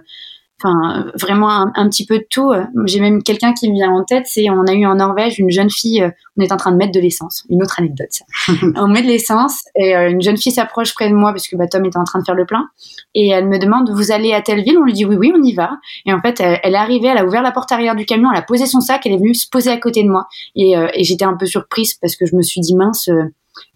[0.62, 2.52] enfin vraiment un, petit peu de tout.
[2.86, 5.50] J'ai même quelqu'un qui me vient en tête, c'est on a eu en Norvège une
[5.50, 7.44] jeune fille, euh, on est en train de mettre de l'essence.
[7.48, 8.08] Une autre anecdote.
[8.10, 8.24] Ça.
[8.76, 11.56] on met de l'essence et euh, une jeune fille s'approche près de moi parce que
[11.56, 12.68] bah, Tom était en train de faire le plein
[13.14, 14.78] et elle me demande vous allez à telle ville?
[14.78, 15.78] On lui dit oui oui on y va.
[16.06, 18.38] Et en fait elle, est arrivée, elle a ouvert la porte arrière du camion, elle
[18.38, 20.88] a posé son sac, elle est venue se poser à côté de moi et, euh,
[20.94, 23.08] et j'étais un peu surprise parce que je me suis dit mince.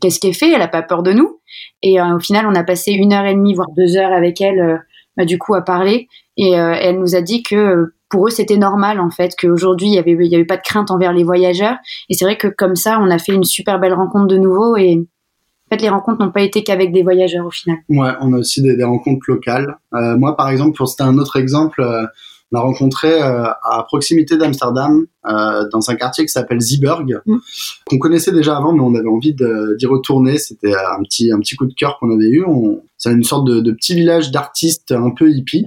[0.00, 0.52] Qu'est-ce qu'elle fait?
[0.52, 1.40] Elle a pas peur de nous.
[1.82, 4.82] Et au final, on a passé une heure et demie, voire deux heures avec elle,
[5.16, 6.08] bah, du coup, à parler.
[6.36, 9.88] Et euh, elle nous a dit que euh, pour eux c'était normal en fait qu'aujourd'hui
[9.88, 11.76] il y avait pas de crainte envers les voyageurs
[12.08, 14.76] et c'est vrai que comme ça on a fait une super belle rencontre de nouveau
[14.76, 17.78] et en fait les rencontres n'ont pas été qu'avec des voyageurs au final.
[17.88, 19.78] Ouais, on a aussi des, rencontres locales.
[19.94, 21.82] Euh, moi par exemple pour citer un autre exemple,
[22.54, 27.36] on a rencontré euh, à proximité d'Amsterdam dans un quartier qui s'appelle Zeeburg mm.
[27.88, 30.38] qu'on connaissait déjà avant mais on avait envie d'y retourner.
[30.38, 32.44] C'était un petit un petit coup de cœur qu'on avait eu.
[32.98, 35.66] C'est une sorte de, de petit village d'artistes un peu hippie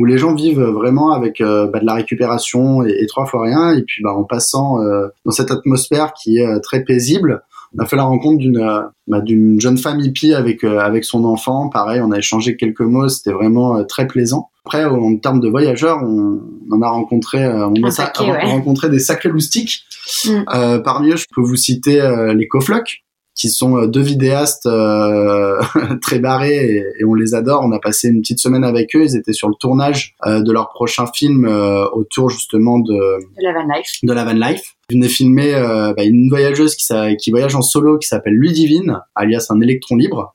[0.00, 3.42] où les gens vivent vraiment avec euh, bah, de la récupération et, et, trois fois
[3.42, 7.42] rien, et puis bah, en passant euh, dans cette atmosphère qui est euh, très paisible,
[7.76, 8.66] on a fait la rencontre d'une
[9.06, 11.68] bah, d'une jeune femme hippie avec avec son enfant.
[11.68, 14.49] Pareil, on a échangé quelques mots, c'était vraiment très plaisant.
[14.64, 18.44] Après, en termes de voyageurs, on, en a rencontré, on a ouais.
[18.44, 19.84] rencontré des sacrés loustiques.
[20.24, 20.82] Mm.
[20.84, 22.00] parmi eux, je peux vous citer
[22.34, 23.02] les Coflocs
[23.40, 25.60] qui sont euh, deux vidéastes euh,
[26.02, 27.62] très barrés et, et, on les adore.
[27.64, 29.02] On a passé une petite semaine avec eux.
[29.02, 33.42] Ils étaient sur le tournage euh, de leur prochain film euh, autour justement de, de
[33.42, 33.92] la van life.
[34.02, 34.74] De la van life.
[34.90, 36.86] Ils venaient filmer euh, bah, une voyageuse qui,
[37.18, 40.34] qui voyage en solo qui s'appelle Ludivine, alias un électron libre.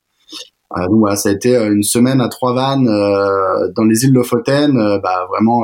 [0.75, 2.85] Donc voilà, ça a été une semaine à trois vannes
[3.75, 5.63] dans les îles Lofoten, bah, vraiment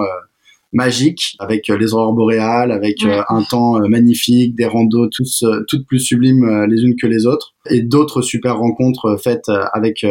[0.74, 5.44] magique avec euh, les aurores boréales, avec euh, un temps euh, magnifique, des randos tous
[5.68, 10.06] toutes plus sublimes les unes que les autres et d'autres super rencontres faites avec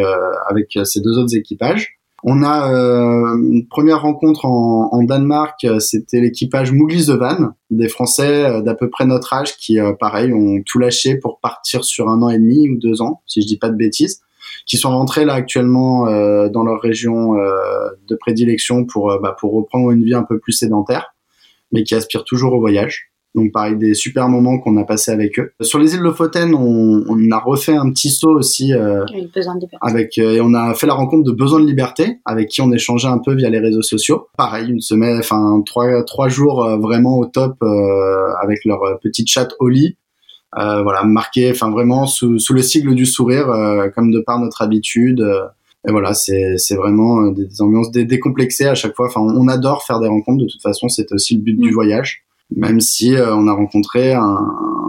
[0.49, 1.97] avec ces deux autres équipages.
[2.23, 7.87] On a euh, une première rencontre en, en Danemark, c'était l'équipage Mouglis the Van, des
[7.87, 12.21] Français d'à peu près notre âge qui, pareil, ont tout lâché pour partir sur un
[12.21, 14.21] an et demi ou deux ans, si je dis pas de bêtises
[14.65, 19.35] qui sont rentrés là actuellement euh, dans leur région euh, de prédilection pour, euh, bah,
[19.39, 21.13] pour reprendre une vie un peu plus sédentaire,
[21.71, 23.11] mais qui aspirent toujours au voyage.
[23.33, 25.53] Donc pareil, des super moments qu'on a passés avec eux.
[25.61, 29.05] Sur les îles Lofoten, on, on a refait un petit saut aussi euh,
[29.81, 32.71] avec euh, et on a fait la rencontre de Besoin de liberté avec qui on
[32.73, 34.27] échangeait un peu via les réseaux sociaux.
[34.37, 37.55] Pareil, une semaine, enfin trois trois jours euh, vraiment au top
[38.41, 39.97] avec leur petite chatte Oli
[40.55, 44.61] voilà, marqué, enfin vraiment sous, sous, le sigle du sourire, euh, comme de par notre
[44.61, 45.21] habitude.
[45.21, 45.45] Euh,
[45.87, 49.07] et voilà, c'est c'est vraiment des, des ambiances dé décomplexées à chaque fois.
[49.07, 50.43] Enfin, on adore faire des rencontres.
[50.43, 51.73] De toute façon, c'est aussi le but du mm.
[51.73, 52.23] voyage.
[52.53, 54.45] Même si on a rencontré un,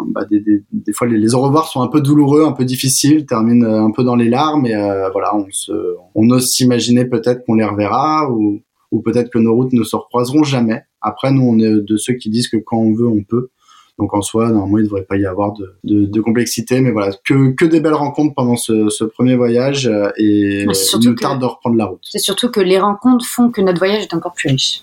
[0.09, 2.64] bah, des, des, des, fois les, les, au revoir sont un peu douloureux, un peu
[2.64, 4.66] difficiles, terminent un peu dans les larmes.
[4.66, 4.75] Et
[5.12, 5.70] voilà, on se,
[6.16, 9.94] on ose s'imaginer peut-être qu'on les reverra ou, ou peut-être que nos routes ne se
[9.94, 10.83] recroiseront jamais.
[11.01, 13.51] Après, nous, on est de ceux qui disent que quand on veut, on peut.
[13.98, 16.81] Donc en soi, normalement, il ne devrait pas y avoir de, de, de, complexité.
[16.81, 21.00] Mais voilà, que, que des belles rencontres pendant ce, ce premier voyage euh, et il
[21.05, 22.00] nous tarde de reprendre la route.
[22.02, 24.83] C'est surtout que les rencontres font que notre voyage est encore plus riche.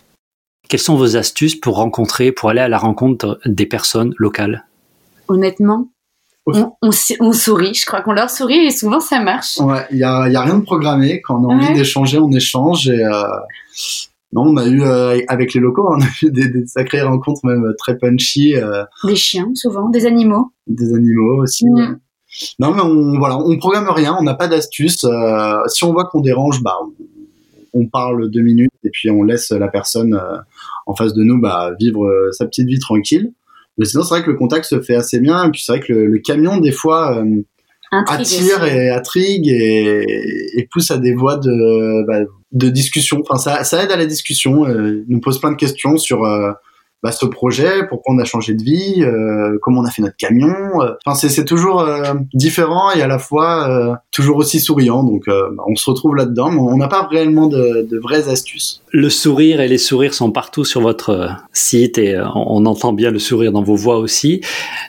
[0.70, 4.66] Quelles sont vos astuces pour rencontrer, pour aller à la rencontre des personnes locales?
[5.28, 5.90] Honnêtement,
[6.46, 7.74] on, on, sourit.
[7.74, 9.58] Je crois qu'on leur sourit et souvent ça marche.
[9.60, 11.22] Ouais, il y a, y a, rien de programmé.
[11.22, 12.90] Quand on a envie d'échanger, on échange.
[12.90, 13.24] Et, euh,
[14.32, 17.46] non, on a eu euh, avec les locaux, on a eu des, des sacrées rencontres
[17.46, 18.56] même très punchy.
[18.56, 20.52] Euh, des chiens, souvent, des animaux.
[20.68, 21.66] Des animaux aussi.
[21.66, 22.00] Mm.
[22.60, 25.04] Non, mais on voilà, on programme rien, on n'a pas d'astuce.
[25.04, 26.76] Euh, si on voit qu'on dérange, bah
[27.74, 30.20] on, parle deux minutes et puis on laisse la personne
[30.86, 33.32] en face de nous bah, vivre sa petite vie tranquille.
[33.80, 35.46] Mais sinon, c'est vrai que le contact se fait assez bien.
[35.46, 37.24] Et puis c'est vrai que le, camion, des fois,
[37.92, 42.20] attire et intrigue et, et, pousse à des voies de, bah,
[42.52, 43.22] de discussion.
[43.22, 44.66] Enfin, ça, ça aide à la discussion.
[44.68, 46.52] Euh, nous pose plein de questions sur euh,
[47.02, 50.18] bah, ce projet, pourquoi on a changé de vie, euh, comment on a fait notre
[50.18, 50.82] camion.
[50.82, 50.96] Euh.
[51.06, 55.04] Enfin, c'est toujours euh, différent et à la fois toujours aussi souriant.
[55.04, 58.82] Donc, bah, on se retrouve là-dedans, mais on n'a pas réellement de, de, vraies astuces.
[58.92, 63.20] Le sourire et les sourires sont partout sur votre site et on entend bien le
[63.20, 64.42] sourire dans vos voix aussi.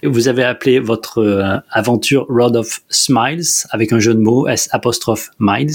[0.02, 5.30] Vous avez appelé votre aventure Road of Smiles avec un jeu de mots S apostrophe
[5.38, 5.70] Miles.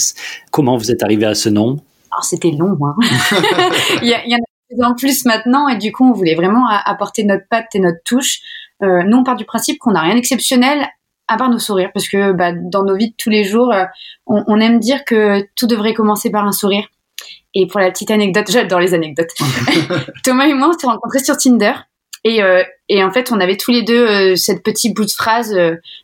[0.51, 1.79] Comment vous êtes arrivé à ce nom?
[2.11, 2.95] Alors c'était long, hein.
[4.01, 6.35] il, y a, il y en a en plus maintenant et du coup on voulait
[6.35, 8.39] vraiment apporter notre patte et notre touche.
[8.83, 10.87] Euh, nous on part du principe qu'on n'a rien d'exceptionnel
[11.27, 13.85] à part nos sourires parce que bah, dans nos vies de tous les jours euh,
[14.27, 16.87] on, aime dire que tout devrait commencer par un sourire.
[17.53, 19.29] Et pour la petite anecdote, j'adore les anecdotes.
[20.23, 21.73] Thomas et moi on s'est rencontrés sur Tinder
[22.23, 25.11] et, euh, et en fait on avait tous les deux euh, cette petite bout de
[25.11, 25.55] phrase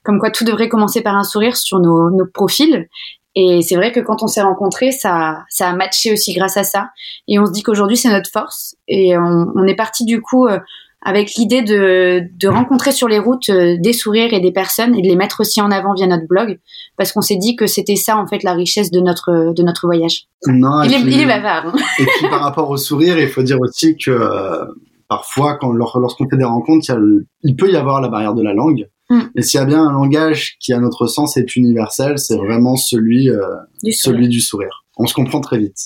[0.04, 2.88] comme quoi tout devrait commencer par un sourire sur nos, nos profils
[3.36, 6.64] et c'est vrai que quand on s'est rencontrés, ça, ça a matché aussi grâce à
[6.64, 6.90] ça.
[7.28, 8.76] Et on se dit qu'aujourd'hui, c'est notre force.
[8.88, 10.60] Et on, on est parti du coup euh,
[11.02, 15.02] avec l'idée de, de rencontrer sur les routes euh, des sourires et des personnes et
[15.02, 16.60] de les mettre aussi en avant via notre blog.
[16.98, 19.88] Parce qu'on s'est dit que c'était ça, en fait, la richesse de notre, de notre
[19.88, 20.26] voyage.
[20.48, 21.68] Non, il, est, il est bavard.
[21.68, 21.74] Hein.
[22.00, 24.66] Et puis par rapport au sourire, il faut dire aussi que euh,
[25.08, 28.54] parfois, quand, lorsqu'on fait des rencontres, il, il peut y avoir la barrière de la
[28.54, 28.88] langue.
[29.12, 29.24] Mm.
[29.36, 32.78] Et s'il y a bien un langage qui, à notre sens, est universel, c'est vraiment
[32.78, 33.42] celui, euh,
[33.84, 34.86] du celui du sourire.
[34.98, 35.78] On se comprend très vite.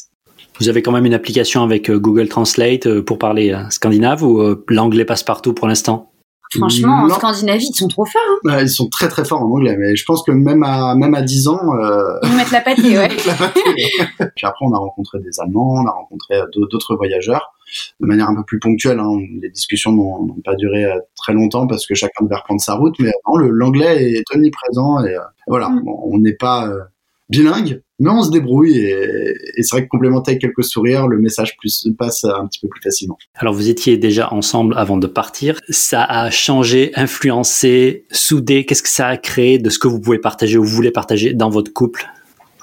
[0.60, 4.56] Vous avez quand même une application avec euh, Google Translate euh, pour parler scandinave ou
[4.70, 6.12] l'anglais passe partout pour l'instant?
[6.52, 8.22] Franchement, en Scandinavie, ils sont trop forts.
[8.46, 8.62] Hein.
[8.62, 11.22] ils sont très très forts en anglais, mais je pense que même à même à
[11.22, 12.18] 10 ans, euh...
[12.24, 13.08] ils mettent la pâtée, ouais.
[14.36, 17.56] Puis après, on a rencontré des Allemands, on a rencontré d'autres voyageurs
[18.00, 19.00] de manière un peu plus ponctuelle.
[19.00, 19.20] Hein.
[19.42, 22.96] Les discussions n'ont pas duré euh, très longtemps parce que chacun devait reprendre sa route,
[23.00, 23.12] mais
[23.52, 25.84] l'anglais est omniprésent et, euh, voilà, mm.
[25.88, 26.82] on n'est pas euh,
[27.30, 31.56] bilingue, mais on se débrouille et, c'est vrai que complémenté avec quelques sourires, le message
[31.98, 33.18] passe un petit peu plus facilement.
[33.36, 35.60] Alors vous étiez déjà ensemble avant de partir.
[35.70, 38.66] Ça a changé, influencé, soudé.
[38.66, 41.34] Qu'est-ce que ça a créé de ce que vous pouvez partager ou vous voulez partager
[41.34, 42.06] dans votre couple?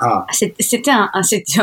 [0.02, 0.26] Ah.
[0.32, 1.08] C'était un,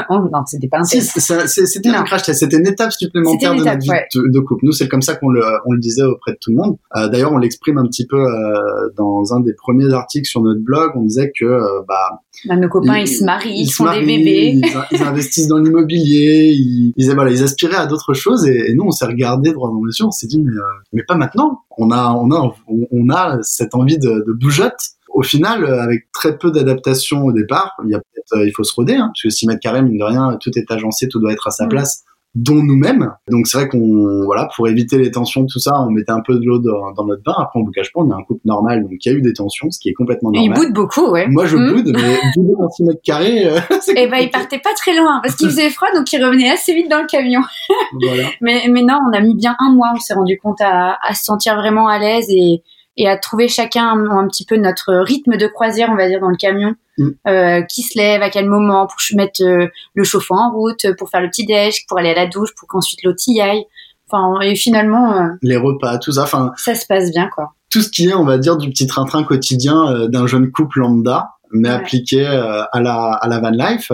[0.10, 2.40] oh, non, c'était pas un C'était un crash test.
[2.40, 4.66] C'était une étape supplémentaire de notre vie de, couple.
[4.66, 6.78] Nous, c'est comme ça qu'on le, on le disait auprès de tout le monde.
[6.96, 10.62] Euh, D'ailleurs, on l'exprime un petit peu euh, dans un des premiers articles sur notre
[10.62, 10.92] blog.
[10.96, 14.62] On disait que euh, bah, bah, nos copains, ils, se marient, ils, font des bébés,
[14.92, 18.48] ils, investissent dans l'immobilier, ils, ils, voilà, ils aspiraient à d'autres choses.
[18.48, 20.06] Et, et, nous, on s'est regardé droit dans les yeux.
[20.06, 21.62] On s'est dit, mais, euh, mais pas maintenant.
[21.78, 22.54] On a, on a,
[22.92, 24.80] on a cette envie de, de bougeotte
[25.12, 28.52] au final, euh, avec très peu d'adaptation au départ, il y a peut-être, euh, il
[28.52, 31.08] faut se roder, hein, parce que 6 mètres carrés, mine de rien, tout est agencé,
[31.08, 31.70] tout doit être à sa mm.
[31.70, 32.04] place
[32.36, 33.12] dont nous-mêmes.
[33.30, 36.36] Donc c'est vrai qu'on, voilà, pour éviter les tensions, tout ça, on mettait un peu
[36.36, 37.34] de l'eau dans, dans, notre bain.
[37.40, 39.22] Après, on vous cache pas, on est un couple normal, donc il y a eu
[39.22, 40.56] des tensions, ce qui est complètement normal.
[40.56, 41.28] il boude beaucoup, ouais.
[41.28, 41.74] Moi, je mm.
[41.74, 43.60] boude, mais bouder dans 6 mètres carrés, euh,
[43.96, 46.52] Et eh ben, il partait pas très loin, parce qu'il faisait froid, donc il revenait
[46.52, 47.42] assez vite dans le camion.
[48.00, 48.30] voilà.
[48.42, 51.16] mais, mais non, on a mis bien un mois, on s'est rendu compte à, à
[51.16, 52.62] se sentir vraiment à l'aise et,
[53.00, 56.30] et à trouver chacun un, petit peu notre rythme de croisière, on va dire, dans
[56.30, 56.76] le camion.
[56.98, 57.10] Mm.
[57.28, 61.10] Euh, qui se lève, à quel moment, pour mettre euh, le chauffeur en route, pour
[61.10, 63.64] faire le petit déj, pour aller à la douche, pour qu'ensuite l'autre y aille.
[64.12, 65.14] Enfin, et finalement...
[65.14, 66.52] Euh, Les repas, tout ça, enfin...
[66.58, 67.54] Ça se passe bien, quoi.
[67.72, 71.30] Tout ce qui est, on va dire, du petit train-train quotidien d'un jeune couple lambda,
[71.52, 73.92] mais appliqué à la, à la van life.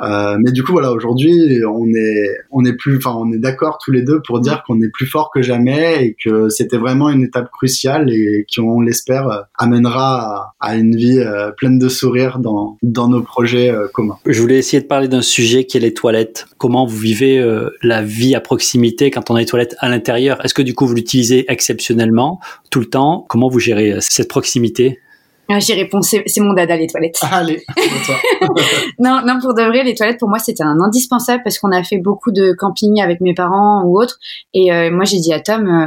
[0.00, 3.78] Euh, mais du coup, voilà, aujourd'hui, on est, on est plus, enfin, on est d'accord
[3.84, 7.10] tous les deux pour dire qu'on est plus fort que jamais et que c'était vraiment
[7.10, 12.38] une étape cruciale et qui, on l'espère, amènera à, une vie euh, pleine de sourires
[12.38, 14.18] dans, dans nos projets euh, communs.
[14.26, 16.46] Je voulais essayer de parler d'un sujet qui est les toilettes.
[16.58, 17.44] Comment vous vivez
[17.82, 20.44] la vie à proximité quand on a les toilettes à l'intérieur?
[20.44, 23.24] Est-ce que du coup vous l'utilisez exceptionnellement tout le temps?
[23.28, 25.00] Comment vous gérez cette proximité?
[25.48, 27.18] Ah, J'y réponds, c'est mon dada les toilettes.
[27.30, 27.64] allez,
[28.98, 31.82] non, non, pour de vrai, les toilettes pour moi c'était un indispensable parce qu'on a
[31.82, 34.18] fait beaucoup de camping avec mes parents ou autres.
[34.54, 35.86] Et euh, moi j'ai dit à Tom, euh,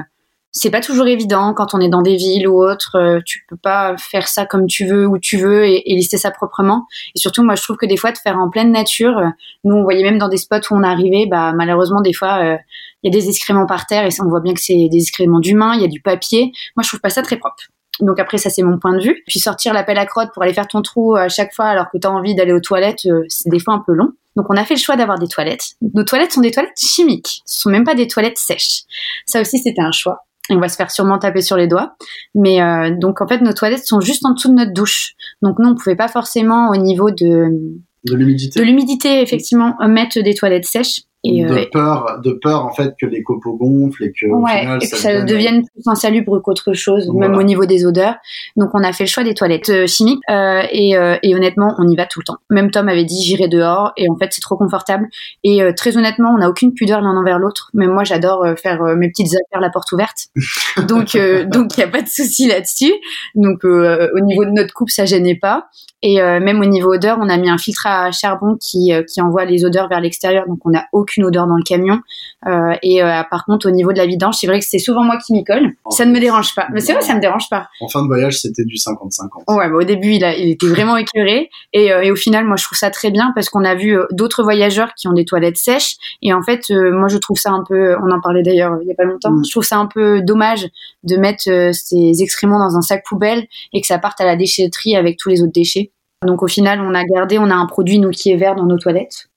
[0.54, 2.96] c'est pas toujours évident quand on est dans des villes ou autres.
[2.96, 6.30] Euh, tu peux pas faire ça comme tu veux, où tu veux, et, lister ça
[6.32, 6.86] proprement.
[7.16, 9.28] Et surtout, moi, je trouve que des fois, de faire en pleine nature, euh,
[9.64, 12.58] nous, on voyait même dans des spots où on arrivait, bah, malheureusement, des fois, euh,
[13.04, 15.40] il y a des excréments par terre, et on voit bien que c'est des excréments
[15.40, 16.52] d'humains, il y a du papier.
[16.76, 17.64] Moi, je trouve pas ça très propre.
[18.00, 19.24] Donc après, ça c'est mon point de vue.
[19.28, 21.98] Puis sortir l'appel à crotte pour aller faire ton trou à chaque fois alors que
[21.98, 24.12] tu as envie d'aller aux toilettes, c'est des fois un peu long.
[24.36, 25.76] Donc on a fait le choix d'avoir des toilettes.
[25.94, 28.84] Nos toilettes sont des toilettes chimiques, ce sont même pas des toilettes sèches.
[29.26, 30.26] Ça aussi c'était un choix
[30.56, 31.96] on va se faire sûrement taper sur les doigts.
[32.36, 35.14] Mais euh, donc en fait, nos toilettes sont juste en dessous de notre douche.
[35.42, 38.60] Donc nous, on pouvait pas forcément au niveau de de l'humidité.
[38.60, 41.02] De l'humidité, effectivement, mettre des toilettes sèches.
[41.24, 44.78] Et, de euh, peur, de peur en fait que les copeaux gonflent et que ouais,
[44.82, 48.16] et que ça, devienne plus insalubre qu'autre chose, même au niveau des odeurs.
[48.56, 51.76] Donc on a fait le choix des toilettes euh, chimiques euh, et, euh, et, honnêtement
[51.78, 52.38] on y va tout le temps.
[52.50, 55.08] Même Tom avait dit j'irai dehors et en fait c'est trop confortable
[55.44, 57.70] et euh, très honnêtement on n'a aucune pudeur l'un envers l'autre.
[57.76, 60.30] Même moi j'adore faire mes petites affaires la porte ouverte,
[60.88, 61.16] donc
[61.48, 62.94] donc il y a pas de souci là-dessus.
[63.36, 65.68] Donc au niveau de notre coupe ça gênait pas
[66.02, 69.46] et même au niveau odeur on a mis un filtre à charbon qui qui envoie
[69.46, 72.00] les odeurs vers l'extérieur donc on n'a aucune odeur dans le camion.
[72.48, 75.04] Euh, et euh, par contre, au niveau de la vidange, c'est vrai que c'est souvent
[75.04, 75.74] moi qui m'y colle.
[75.90, 76.68] ça ne me dérange pas.
[76.72, 77.68] Mais c'est vrai, ça me dérange pas.
[77.82, 79.56] En fin de voyage, c'était du 50-50.
[79.56, 81.50] Ouais, bah, au début, il, a, il était vraiment écœuré.
[81.74, 83.98] Et, euh, et, au final, moi, je trouve ça très bien parce qu'on a vu
[84.12, 85.96] d'autres voyageurs qui ont des toilettes sèches.
[86.22, 88.92] Et en fait, moi, je trouve ça un peu, on en parlait d'ailleurs il y
[88.92, 89.46] a pas longtemps, mm.
[89.46, 90.68] je trouve ça un peu dommage
[91.04, 91.44] de mettre
[91.74, 95.30] ces excréments dans un sac poubelle et que ça parte à la déchetterie avec tous
[95.30, 95.92] les autres déchets.
[96.26, 98.66] Donc au final, on a gardé, on a un produit nous qui est vert dans
[98.66, 99.31] nos toilettes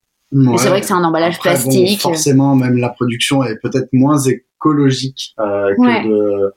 [0.56, 2.00] c'est vrai que c'est un emballage plastique.
[2.00, 6.50] forcément, même la production est peut-être moins écologique euh, que,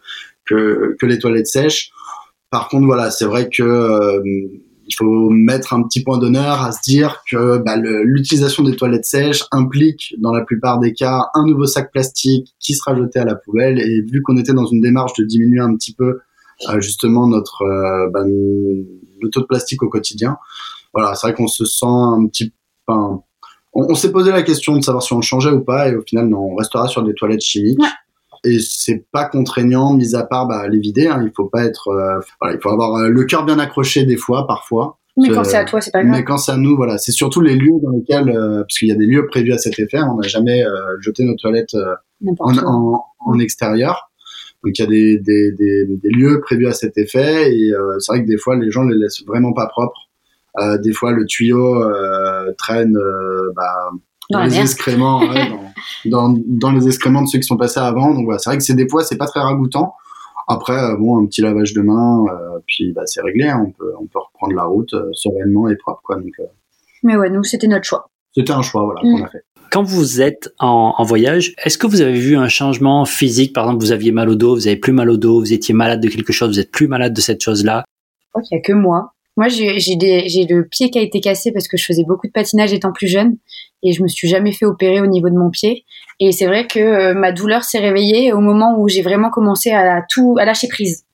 [0.46, 1.92] que, que, les toilettes sèches.
[2.50, 4.22] Par contre, voilà, c'est vrai que euh,
[4.88, 9.06] il faut mettre un petit point d'honneur à se dire que bah, l'utilisation des toilettes
[9.06, 13.26] sèches implique, dans la plupart des cas, un nouveau sac plastique qui sera jeté à
[13.26, 13.80] la poubelle.
[13.80, 16.22] Et vu qu'on était dans une démarche de diminuer un petit peu
[16.70, 17.63] euh, justement notre
[18.12, 20.38] bah, le taux de plastique au quotidien,
[20.94, 22.94] voilà, c'est vrai qu'on se sent un petit peu
[23.78, 26.02] on, s'est posé la question de savoir si on le changeait ou pas, et au
[26.02, 27.80] final, non, on restera sur des toilettes chimiques.
[28.44, 31.08] Et c'est pas contraignant, mis à part bah, les vider.
[31.08, 34.06] Hein, il faut pas être, euh, voilà, il faut avoir euh, le cœur bien accroché
[34.06, 34.98] des fois, parfois.
[35.18, 36.16] Mais quand c'est à toi, c'est pas grave.
[36.16, 38.88] Mais quand c'est à nous, voilà, c'est surtout les lieux dans lesquels, euh, parce qu'il
[38.88, 40.00] y a des lieux prévus à cet effet.
[40.00, 40.63] On n'a jamais
[41.02, 41.76] jeté nos toilettes
[42.40, 44.12] en, en, extérieur.
[44.63, 48.12] Donc il y a des, des, des, des, lieux prévus à cet effet, et c'est
[48.12, 50.07] vrai que des fois les gens les laissent vraiment pas propres.
[50.58, 53.91] Euh, des fois, le tuyau euh, traîne euh, bah,
[54.32, 55.22] dans, les excréments,
[56.06, 58.13] dans, dans, les excréments de ceux qui sont passés avant.
[58.13, 59.93] Donc voilà, c'est vrai que c'est des fois, c'est pas très ragoûtant.
[60.48, 62.24] Après, bon, un petit lavage de main,
[62.65, 63.50] puis bah, c'est réglé.
[63.50, 63.65] Hein.
[63.67, 66.15] on peut on peut reprendre la route sereinement et propre, quoi.
[66.15, 66.32] Donc,
[67.04, 68.10] Mais ouais, nous, c'était notre choix.
[68.34, 69.24] C'était un choix, voilà, qu'on mm.
[69.24, 69.43] a fait.
[69.70, 73.52] Quand vous êtes en, en voyage, est-ce que vous avez vu un changement physique?
[73.52, 75.74] Par exemple, vous aviez mal au dos, vous avez plus mal au dos, vous étiez
[75.74, 77.84] malade de quelque chose, vous êtes plus malade de cette chose-là?
[78.22, 79.12] Je crois qu'il y a que moi.
[79.38, 82.73] Moi, j'ai le pied qui a été cassé parce que je faisais beaucoup de patinage
[82.73, 83.38] étant plus jeune
[83.84, 85.86] et je me suis jamais fait opérer au niveau de mon pied.
[86.19, 89.71] Et c'est vrai que euh, ma douleur s'est réveillée au moment où j'ai vraiment commencé
[89.71, 91.06] à tout à lâcher prise.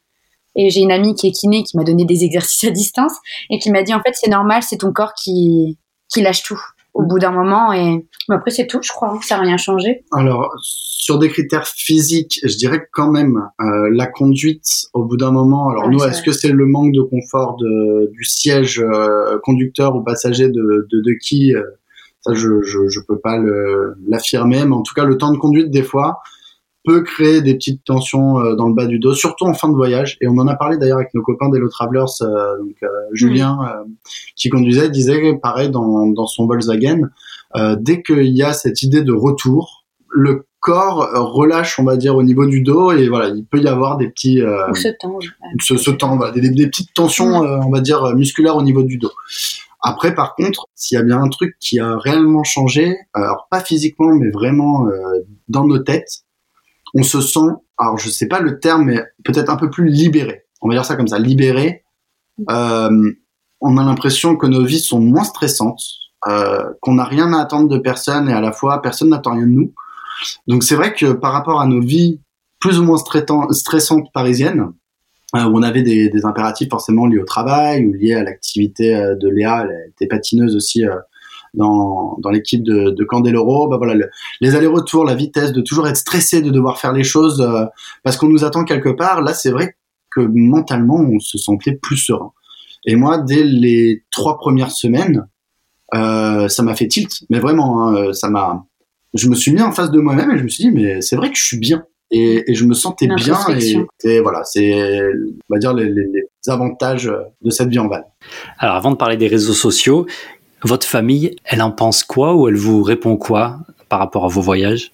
[0.55, 3.13] Et j'ai une amie qui est kiné qui m'a donné des exercices à distance
[3.49, 5.77] et qui m'a dit en fait c'est normal, c'est ton corps qui
[6.13, 6.59] qui lâche tout
[6.93, 7.73] au bout d'un moment.
[7.73, 9.09] Et après, c'est tout, je crois.
[9.09, 9.19] Hein.
[9.21, 10.03] Ça n'a rien changé.
[10.11, 10.49] Alors,
[11.03, 15.31] sur des critères physiques, je dirais que quand même, euh, la conduite, au bout d'un
[15.31, 19.97] moment, alors nous, est-ce que c'est le manque de confort de, du siège euh, conducteur
[19.97, 21.61] ou passager de, de, de qui euh,
[22.21, 23.37] Ça, je, je, je peux pas
[24.07, 26.21] l'affirmer, mais en tout cas, le temps de conduite, des fois,
[26.85, 30.17] peut créer des petites tensions dans le bas du dos, surtout en fin de voyage.
[30.21, 33.59] Et on en a parlé d'ailleurs avec nos copains d'Hello Travelers, euh, donc euh, Julien
[34.37, 37.09] qui conduisait, disait pareil dans, dans son Volkswagen,
[37.77, 42.23] dès qu'il y a cette idée de retour, le corps relâche, on va dire, au
[42.23, 46.49] niveau du dos et voilà, il peut y avoir des petits euh, se voilà, des,
[46.49, 49.11] des, petites tensions, on va dire, musculaires au niveau du dos.
[49.81, 53.59] Après, par contre, s'il y a bien un truc qui a réellement changé, alors pas
[53.59, 54.87] physiquement, mais vraiment
[55.49, 56.23] dans nos têtes,
[56.93, 60.45] on se sent, alors je sais pas le terme, mais peut-être un peu plus libéré.
[60.61, 61.83] On va dire ça comme ça, libéré.
[62.49, 63.11] Euh,
[63.61, 65.81] on a l'impression que nos vies sont moins stressantes,
[66.27, 69.47] euh, qu'on n'a rien à attendre de personne et à la fois personne n'attend rien
[69.47, 69.73] de nous.
[70.47, 72.19] Donc c'est vrai que par rapport à nos vies
[72.59, 74.71] plus ou moins stressantes parisiennes,
[75.35, 79.15] euh, où on avait des, impératifs forcément liés au travail ou liés à l'activité euh,
[79.15, 80.95] de Léa, elle était patineuse aussi euh,
[81.55, 84.05] dans, dans l'équipe de, de Candeloro, bah voilà,
[84.41, 87.45] les allers-retours, la vitesse, de toujours être stressé de devoir faire les choses
[88.03, 89.21] parce qu'on nous attend quelque part.
[89.21, 89.75] Là, c'est vrai
[90.09, 92.31] que mentalement, on se sentait plus serein.
[92.85, 95.27] Et moi, dès les trois premières semaines,
[95.91, 98.65] ça m'a fait tilt, mais vraiment, hein, ça m'a.
[99.13, 101.15] Je me suis mis en face de moi-même et je me suis dit, mais c'est
[101.15, 101.83] vrai que je suis bien.
[102.11, 103.37] et, et je me sentais bien.
[104.03, 105.01] Et, voilà, c'est,
[105.49, 108.01] on va dire, les, les, les, avantages de cette vie en van.
[108.57, 110.05] Alors, avant de parler des réseaux sociaux,
[110.63, 113.59] votre famille, elle en pense quoi ou elle vous répond quoi
[113.89, 114.91] par rapport à vos voyages?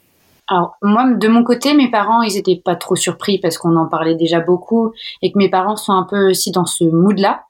[0.47, 3.87] Alors moi, de mon côté, mes parents, ils étaient pas trop surpris parce qu'on en
[3.87, 4.91] parlait déjà beaucoup
[5.21, 7.43] et que mes parents sont un peu aussi dans ce mood-là.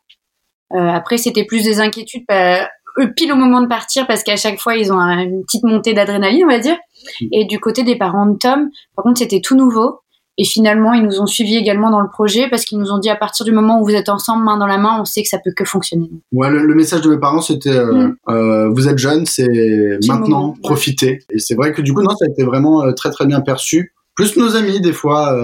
[0.73, 2.67] Euh, après, c'était plus des inquiétudes bah,
[3.07, 6.45] pile au moment de partir parce qu'à chaque fois, ils ont une petite montée d'adrénaline,
[6.45, 6.77] on va dire.
[7.21, 7.25] Mmh.
[7.31, 9.99] Et du côté des parents de Tom, par contre, c'était tout nouveau.
[10.41, 13.09] Et finalement, ils nous ont suivis également dans le projet parce qu'ils nous ont dit
[13.09, 15.27] à partir du moment où vous êtes ensemble, main dans la main, on sait que
[15.27, 16.09] ça peut que fonctionner.
[16.31, 18.15] Ouais, le, message de mes parents, c'était euh, mm.
[18.29, 21.19] euh, vous êtes jeunes, c'est maintenant, profitez.
[21.29, 23.41] Et c'est vrai que du coup, non, ça a été vraiment euh, très très bien
[23.41, 23.93] perçu.
[24.15, 25.37] Plus nos amis, des fois,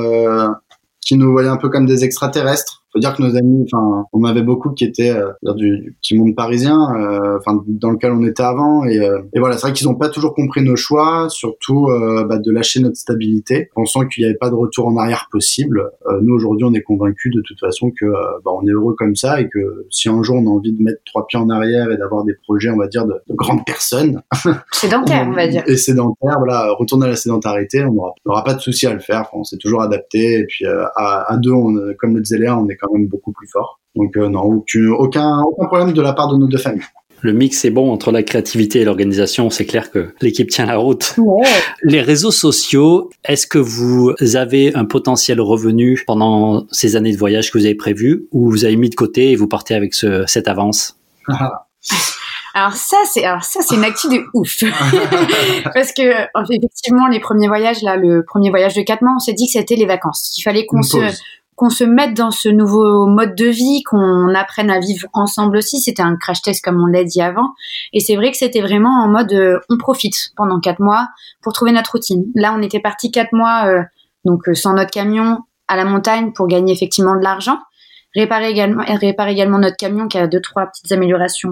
[1.02, 4.24] qui nous voyaient un peu comme des extraterrestres faut dire que nos amis, enfin, on
[4.24, 8.24] avait beaucoup qui étaient euh, du, du, petit monde parisien, euh, enfin, dans lequel on
[8.24, 11.28] était avant, et, euh, et voilà, c'est vrai qu'ils n'ont pas toujours compris nos choix,
[11.30, 11.88] surtout
[12.28, 15.84] bah, de lâcher notre stabilité, pensant qu'il n'y avait pas de retour en arrière possible.
[16.22, 18.06] nous aujourd'hui, on est convaincus de toute façon que
[18.46, 20.82] bah, on est heureux comme ça, et que si un jour on a envie de
[20.82, 23.66] mettre trois pieds en arrière et d'avoir des projets, on va dire, de, de grandes
[23.66, 24.22] personnes,
[24.72, 27.94] sédentaire, on, on va dire, et sédentaire, voilà, retourner à la sédentarité, on
[28.26, 29.22] n'aura pas de souci à le faire.
[29.22, 32.58] Enfin, on s'est toujours adapté, et puis à, à deux, on, comme le disait Léa,
[32.58, 33.80] on est quand même beaucoup plus fort.
[33.96, 36.84] Donc euh, non, aucun, aucun, problème de la part de nos deux familles.
[37.22, 39.50] Le mix est bon entre la créativité et l'organisation.
[39.50, 41.16] C'est clair que l'équipe tient la route.
[41.82, 47.52] Les réseaux sociaux, est-ce que vous avez un potentiel revenu pendant ces années de voyage
[47.52, 50.24] que vous avez prévues ou vous avez mis de côté et vous partez avec ce,
[50.28, 51.00] cette avance?
[52.56, 54.64] Alors ça, c'est alors ça, c'est une actu de ouf,
[55.74, 59.34] parce que effectivement, les premiers voyages là, le premier voyage de quatre mois, on s'est
[59.34, 60.34] dit que c'était les vacances.
[60.38, 60.98] Il fallait qu'on se
[61.56, 65.80] qu'on se mette dans ce nouveau mode de vie, qu'on apprenne à vivre ensemble aussi.
[65.80, 67.54] C'était un crash test comme on l'a dit avant.
[67.94, 71.08] Et c'est vrai que c'était vraiment en mode euh, on profite pendant quatre mois
[71.42, 72.26] pour trouver notre routine.
[72.36, 73.82] Là, on était parti quatre mois euh,
[74.26, 77.60] donc euh, sans notre camion à la montagne pour gagner effectivement de l'argent.
[78.14, 81.52] Réparer également, réparer également notre camion qui a deux trois petites améliorations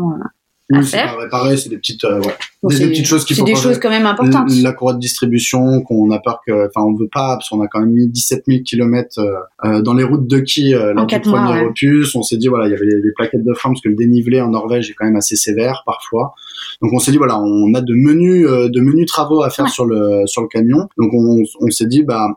[0.70, 2.78] oui, c'est des petites, euh, ouais.
[2.78, 4.50] des, petites choses qui C'est des choses quand même importantes.
[4.62, 7.68] La courroie de distribution qu'on a peur que, enfin, on veut pas, parce qu'on a
[7.68, 9.20] quand même mis 17 000 kilomètres
[9.66, 12.16] euh, dans les routes de qui euh, lors du premier opus.
[12.16, 14.42] On s'est dit voilà, il y avait les, plaquettes de frein parce que le dénivelé
[14.42, 16.34] en Norvège est quand même assez sévère parfois.
[16.82, 19.68] Donc on s'est dit voilà, on a de menus, euh, de menus travaux à faire
[19.68, 20.88] sur le sur le camion.
[20.98, 22.30] Donc on, on s'est dit bah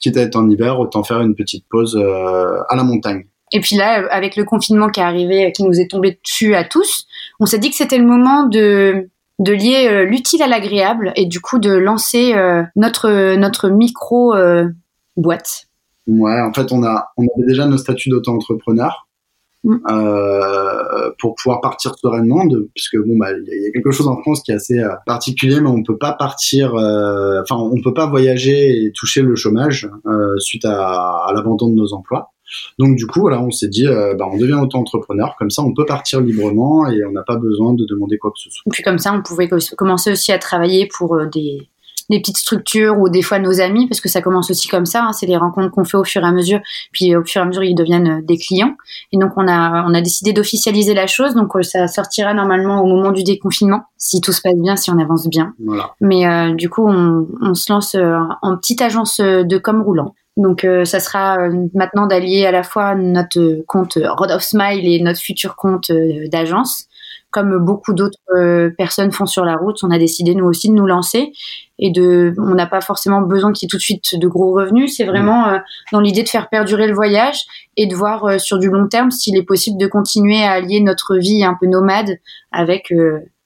[0.00, 3.24] quitte à être en hiver, autant faire une petite pause euh, à la montagne.
[3.52, 6.64] Et puis là, avec le confinement qui est arrivé, qui nous est tombé dessus à
[6.64, 7.06] tous,
[7.40, 9.08] on s'est dit que c'était le moment de
[9.40, 14.34] de lier euh, l'utile à l'agréable et du coup de lancer euh, notre notre micro
[14.34, 14.68] euh,
[15.16, 15.64] boîte.
[16.06, 19.06] Ouais, en fait, on a on avait déjà nos statuts d'auto-entrepreneur.
[19.62, 19.76] Mm.
[21.18, 24.40] pour pouvoir partir sereinement, de, puisque bon bah il y, a quelque chose en France
[24.42, 28.90] qui est assez particulier, mais on peut pas partir, enfin on peut pas voyager et
[28.92, 29.86] toucher le chômage
[30.38, 32.30] suite à, à l'abandon de nos emplois.
[32.78, 35.72] Donc du coup, voilà, on s'est dit, euh, bah, on devient auto-entrepreneur, comme ça on
[35.72, 38.62] peut partir librement et on n'a pas besoin de demander quoi que ce soit.
[38.66, 41.68] Et puis comme ça, on pouvait commencer aussi à travailler pour euh, des,
[42.08, 45.12] petites structures ou des fois nos amis, parce que ça commence aussi comme ça, hein,
[45.12, 46.58] c'est les rencontres qu'on fait au fur et à mesure,
[46.90, 48.74] puis au fur et à mesure ils deviennent euh, des clients.
[49.12, 52.86] Et donc on a, on a décidé d'officialiser la chose, donc ça sortira normalement au
[52.86, 55.54] moment du déconfinement, si tout se passe bien, si on avance bien.
[55.64, 55.94] Voilà.
[56.00, 57.94] Mais du coup, on, on se lance
[58.42, 60.14] en petite agence de com roulant.
[60.40, 64.88] Donc, euh, ça sera euh, maintenant d'allier à la fois notre compte Road of Smile
[64.88, 66.86] et notre futur compte euh, d'agence.
[67.30, 70.86] Comme beaucoup d'autres personnes font sur la route, on a décidé nous aussi de nous
[70.86, 71.30] lancer
[71.78, 74.52] et de, on n'a pas forcément besoin qu'il y ait tout de suite de gros
[74.52, 74.96] revenus.
[74.96, 75.60] C'est vraiment
[75.92, 77.44] dans l'idée de faire perdurer le voyage
[77.76, 81.18] et de voir sur du long terme s'il est possible de continuer à allier notre
[81.18, 82.18] vie un peu nomade
[82.50, 82.92] avec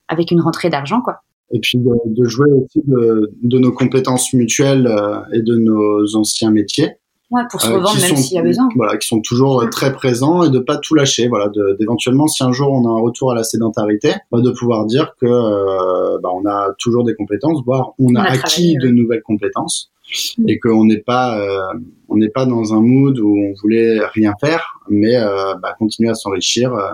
[0.08, 1.20] avec une rentrée d'argent, quoi
[1.52, 6.16] et puis de, de jouer aussi de, de, nos compétences mutuelles euh, et de nos
[6.16, 6.92] anciens métiers.
[7.30, 8.68] Ouais, pour se euh, revendre même s'il y a besoin.
[8.76, 9.70] Voilà, qui sont toujours mmh.
[9.70, 11.26] très présents et de pas tout lâcher.
[11.26, 14.84] Voilà, d'éventuellement si un jour on a un retour à la sédentarité, bah, de pouvoir
[14.86, 19.22] dire que euh, bah, on a toujours des compétences, voire on, a, acquis de nouvelles
[19.22, 19.90] compétences
[20.38, 20.48] mmh.
[20.48, 21.78] et qu'on n'est pas euh,
[22.08, 26.10] on n'est pas dans un mood où on voulait rien faire, mais euh, bah, continuer
[26.10, 26.92] à s'enrichir euh,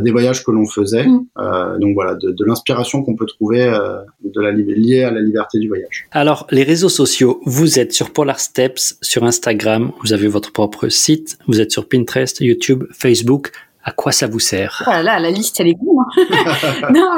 [0.00, 1.06] des voyages que l'on faisait.
[1.06, 1.26] Mm.
[1.38, 5.20] Euh, donc voilà, de, de l'inspiration qu'on peut trouver euh, de la, liée à la
[5.20, 6.06] liberté du voyage.
[6.12, 10.88] Alors, les réseaux sociaux, vous êtes sur Polar Steps, sur Instagram, vous avez votre propre
[10.88, 13.50] site, vous êtes sur Pinterest, YouTube, Facebook.
[13.84, 14.82] À quoi ça vous sert?
[14.84, 16.04] Voilà, oh la liste elle est bonne.
[16.30, 16.88] Hein.
[16.94, 17.16] non,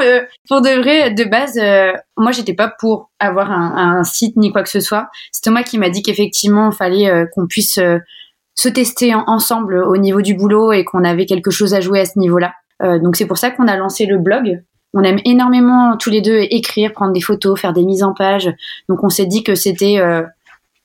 [0.48, 1.60] pour de vrai, de base,
[2.16, 5.08] moi j'étais pas pour avoir un, un, site ni quoi que ce soit.
[5.30, 7.78] C'est Thomas qui m'a dit qu'effectivement il fallait qu'on puisse
[8.54, 12.04] se tester ensemble au niveau du boulot et qu'on avait quelque chose à jouer à
[12.04, 12.52] ce niveau-là.
[12.82, 14.62] Euh, donc c'est pour ça qu'on a lancé le blog.
[14.92, 18.52] On aime énormément tous les deux écrire, prendre des photos, faire des mises en page.
[18.88, 20.22] Donc on s'est dit que c'était euh,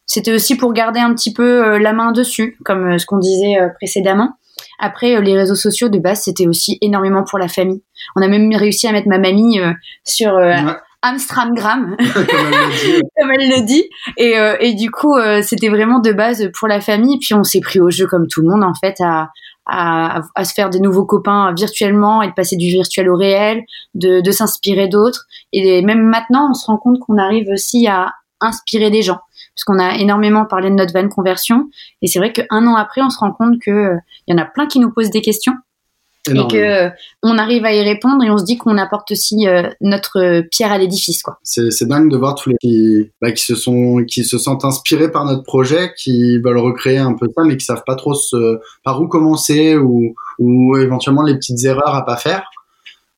[0.07, 4.31] c'était aussi pour garder un petit peu la main dessus, comme ce qu'on disait précédemment.
[4.79, 7.83] Après, les réseaux sociaux de base, c'était aussi énormément pour la famille.
[8.15, 9.59] On a même réussi à mettre ma mamie
[10.03, 10.35] sur
[11.01, 13.83] Amstramgram, comme elle le dit.
[14.17, 17.17] Et, euh, et du coup, euh, c'était vraiment de base pour la famille.
[17.19, 19.29] Puis on s'est pris au jeu comme tout le monde, en fait, à,
[19.65, 23.63] à, à, se faire des nouveaux copains virtuellement et de passer du virtuel au réel,
[23.93, 25.25] de, de s'inspirer d'autres.
[25.53, 29.19] Et même maintenant, on se rend compte qu'on arrive aussi à inspirer des gens.
[29.55, 31.69] Parce qu'on a énormément parlé de notre van conversion.
[32.01, 33.97] Et c'est vrai qu'un an après, on se rend compte qu'il euh,
[34.27, 35.53] y en a plein qui nous posent des questions
[36.27, 36.89] et que euh,
[37.23, 40.71] on arrive à y répondre et on se dit qu'on apporte aussi euh, notre pierre
[40.71, 41.39] à l'édifice quoi.
[41.43, 45.11] C'est dingue de voir tous les qui, bah, qui se sont qui se sentent inspirés
[45.11, 48.59] par notre projet, qui veulent recréer un peu ça mais qui savent pas trop ce,
[48.83, 52.43] par où commencer ou ou éventuellement les petites erreurs à pas faire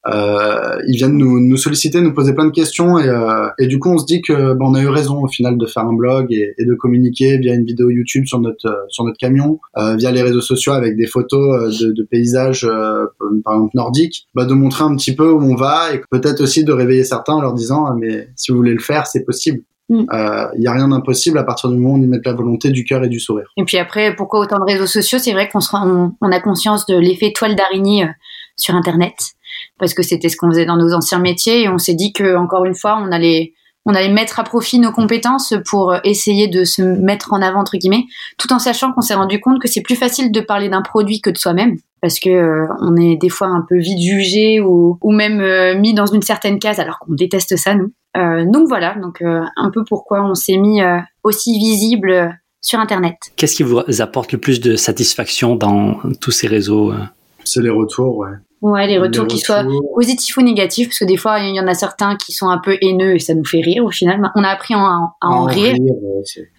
[0.08, 3.78] euh, ils viennent nous, nous, solliciter, nous poser plein de questions et, euh, et du
[3.78, 5.94] coup on se dit que ben, on a eu raison au final de faire un
[5.94, 9.60] blog et, et de communiquer via une vidéo YouTube sur notre euh, sur notre camion,
[9.78, 12.68] euh, via les réseaux sociaux avec des photos euh, de, de paysages
[13.46, 16.64] par exemple nordiques, bah, de montrer un petit peu où on va et peut-être aussi
[16.64, 19.62] de réveiller certains en leur disant ah, mais si vous voulez le faire c'est possible.
[19.90, 20.52] Il mm.
[20.58, 22.86] n'y a rien d'impossible à partir du moment où on y met la volonté du
[22.86, 23.52] cœur et du sourire.
[23.58, 25.20] Et puis après, pourquoi autant de réseaux sociaux?
[25.20, 28.08] C'est vrai qu'on on, on, a conscience de l'effet toile d'araignée
[28.56, 29.34] sur Internet
[29.82, 32.38] parce que c'était ce qu'on faisait dans nos anciens métiers et on s'est dit que
[32.38, 33.54] encore une fois on allait
[33.86, 37.78] on allait mettre à profit nos compétences pour essayer de se mettre en avant entre
[37.78, 38.06] guillemets,
[38.38, 41.20] tout en sachant qu'on s'est rendu compte que c'est plus facile de parler d'un produit
[41.20, 45.00] que de soi-même, parce que euh, on est des fois un peu vite jugé ou,
[45.02, 47.92] ou même euh, mis dans une certaine case, alors qu'on déteste ça nous.
[48.18, 50.82] Euh, donc voilà, donc un peu pourquoi on s'est mis
[51.24, 53.16] aussi visible sur Internet.
[53.36, 56.94] Qu'est-ce qui vous apporte le plus de satisfaction dans tous ces réseaux
[57.46, 58.32] C'est les retours, ouais.
[58.62, 61.68] Ouais, les retours qui soient positifs ou négatifs, parce que des fois, il y en
[61.68, 64.22] a certains qui sont un peu haineux et ça nous fait rire au final.
[64.36, 65.76] On a appris à, à en, rire.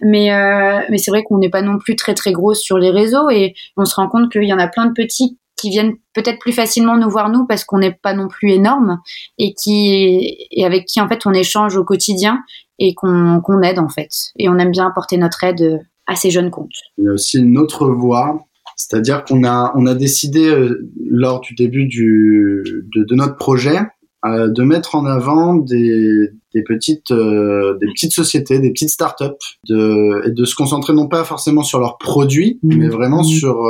[0.01, 2.89] mais euh, mais c'est vrai qu'on n'est pas non plus très très gros sur les
[2.89, 5.93] réseaux et on se rend compte qu'il y en a plein de petits qui viennent
[6.13, 8.99] peut-être plus facilement nous voir nous parce qu'on n'est pas non plus énorme
[9.37, 12.41] et qui et avec qui en fait on échange au quotidien
[12.79, 14.09] et qu'on qu'on aide en fait.
[14.37, 16.75] Et on aime bien apporter notre aide à ces jeunes comptes.
[16.97, 18.45] Il y a aussi une autre voie
[18.75, 22.63] c'est-à-dire qu'on a, on a décidé euh, lors du début du,
[22.95, 23.79] de, de notre projet
[24.25, 29.25] euh, de mettre en avant des, des petites, euh, des petites sociétés, des petites startups,
[29.67, 32.77] de, et de se concentrer non pas forcément sur leurs produits, mmh.
[32.77, 33.25] mais vraiment mmh.
[33.25, 33.69] sur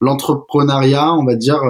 [0.00, 1.60] l'entrepreneuriat, on va dire.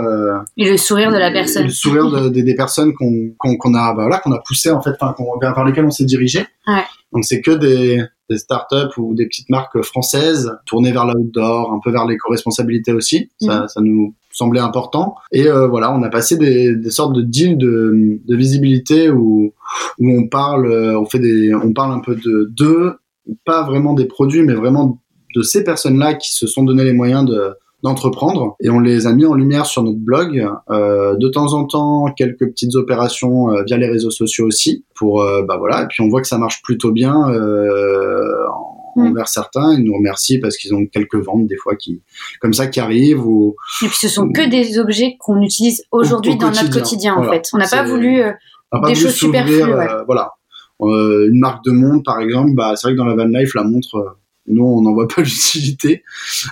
[0.58, 1.64] et le sourire de la personne.
[1.64, 4.92] Le sourire de, des personnes qu'on qu'on a, bah voilà, qu'on a poussé en fait,
[5.00, 6.40] enfin, vers lesquelles on s'est dirigé.
[6.66, 6.84] Ouais.
[7.12, 11.80] Donc c'est que des, des startups ou des petites marques françaises tournées vers l'outdoor, un
[11.82, 13.30] peu vers l'éco-responsabilité aussi.
[13.40, 13.68] Ça, mhm.
[13.68, 15.16] ça, nous semblait important.
[15.32, 19.52] Et euh, voilà, on a passé des, des sortes de deals de, de, visibilité où,
[19.98, 22.98] où on parle, on fait des, on parle un peu de d'eux,
[23.44, 25.00] pas vraiment des produits, mais vraiment
[25.34, 29.12] de ces personnes-là qui se sont donné les moyens de d'entreprendre et on les a
[29.12, 30.44] mis en lumière sur notre blog.
[30.70, 35.22] Euh, de temps en temps, quelques petites opérations euh, via les réseaux sociaux aussi pour
[35.22, 38.32] euh, bah voilà et puis on voit que ça marche plutôt bien euh,
[38.96, 39.06] mm.
[39.06, 39.74] envers certains.
[39.74, 42.02] Ils nous remercient parce qu'ils ont quelques ventes des fois qui
[42.40, 46.36] comme ça qui arrivent ou et puis ce sont que des objets qu'on utilise aujourd'hui
[46.36, 47.48] dans notre quotidien en fait.
[47.52, 48.22] On n'a pas voulu
[48.86, 49.62] des choses superflues.
[49.62, 49.86] Ouais.
[50.04, 50.32] voilà.
[50.80, 53.62] une marque de montre par exemple, bah c'est vrai que dans la van life la
[53.62, 54.16] montre
[54.50, 56.02] nous on n'en voit pas l'utilité.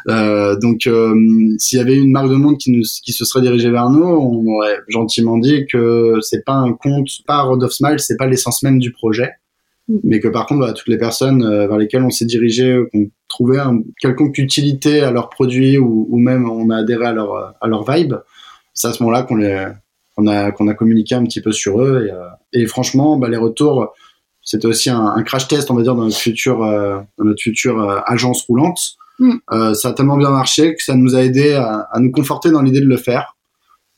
[0.09, 1.15] Euh, donc euh,
[1.59, 4.05] s'il y avait une marque de monde qui, nous, qui se serait dirigée vers nous,
[4.05, 8.27] on aurait gentiment dit que c'est pas un compte, pas Road of Smile, c'est pas
[8.27, 9.31] l'essence même du projet,
[9.89, 9.97] mm.
[10.05, 13.11] mais que par contre voilà, toutes les personnes euh, vers lesquelles on s'est dirigé, qu'on
[13.29, 17.55] trouvait un, quelconque utilité à leurs produits ou, ou, même on a adhéré à leur
[17.61, 18.15] à leur vibe,
[18.75, 19.67] c'est à ce moment-là qu'on les
[20.17, 23.29] qu'on a qu'on a communiqué un petit peu sur eux et, euh, et franchement bah,
[23.29, 23.93] les retours
[24.47, 27.43] c'était aussi un, un, crash test, on va dire, dans notre future, euh, dans notre
[27.43, 28.81] future euh, agence roulante.
[29.19, 29.33] Mm.
[29.53, 32.51] Euh, ça a tellement bien marché que ça nous a aidé à, à nous conforter
[32.51, 33.37] dans l'idée de le faire.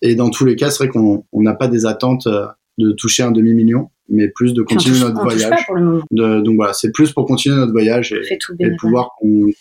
[0.00, 3.30] Et dans tous les cas, c'est vrai qu'on n'a pas des attentes de toucher un
[3.30, 5.66] demi-million mais plus de continuer notre voyage.
[6.10, 9.10] De, donc voilà, c'est plus pour continuer notre voyage et, et pouvoir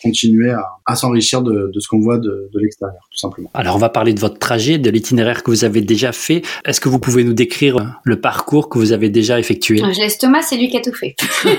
[0.02, 3.50] continuer à, à s'enrichir de, de, ce qu'on voit de, de l'extérieur, tout simplement.
[3.54, 6.42] Alors on va parler de votre trajet, de l'itinéraire que vous avez déjà fait.
[6.64, 9.78] Est-ce que vous pouvez nous décrire le parcours que vous avez déjà effectué?
[9.78, 11.14] Je laisse Thomas, c'est lui qui a tout fait.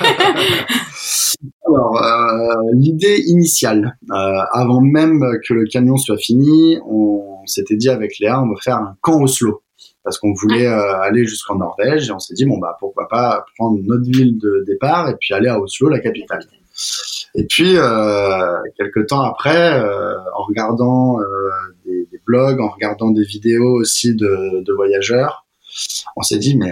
[1.66, 4.16] Alors, euh, l'idée initiale, euh,
[4.52, 8.78] avant même que le camion soit fini, on s'était dit avec Léa, on va faire
[8.78, 9.62] un camp Oslo
[10.10, 13.46] parce qu'on voulait euh, aller jusqu'en Norvège et on s'est dit bon bah pourquoi pas
[13.60, 16.40] prendre notre ville de départ et puis aller à Oslo, la capitale.
[17.36, 21.26] Et puis euh, quelques temps après, euh, en regardant euh,
[21.86, 25.46] des, des, blogs, en regardant des vidéos aussi de, de voyageurs,
[26.16, 26.72] on s'est dit mais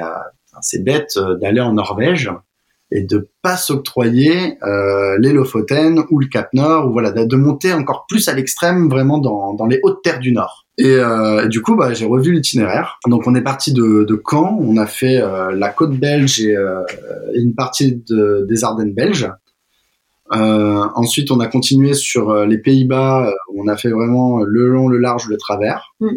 [0.61, 2.31] c'est bête d'aller en Norvège
[2.91, 7.71] et de pas s'octroyer euh, les Lofoten ou le Cap Nord ou voilà de, monter
[7.71, 10.66] encore plus à l'extrême vraiment dans, dans les hautes terres du Nord.
[10.77, 12.99] Et, euh, du coup, bah, j'ai revu l'itinéraire.
[13.07, 16.55] Donc, on est parti de, de Caen, on a fait euh, la côte belge et
[16.55, 16.83] euh,
[17.33, 19.29] une partie de, des Ardennes belges.
[20.33, 23.33] Euh, ensuite, on a continué sur euh, les Pays-Bas.
[23.55, 25.93] On a fait vraiment le long, le large, le travers.
[25.99, 26.09] Mm.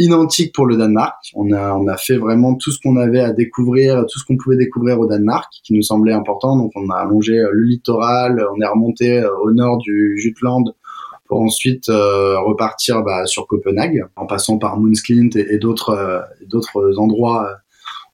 [0.00, 1.16] Identique pour le Danemark.
[1.34, 4.36] On a, on a fait vraiment tout ce qu'on avait à découvrir, tout ce qu'on
[4.36, 6.56] pouvait découvrir au Danemark, qui nous semblait important.
[6.56, 10.72] Donc, on a allongé le littoral, on est remonté au nord du Jutland
[11.28, 16.98] pour ensuite euh, repartir bah, sur Copenhague en passant par Moonsklint et, d'autres euh, d'autres
[16.98, 17.50] endroits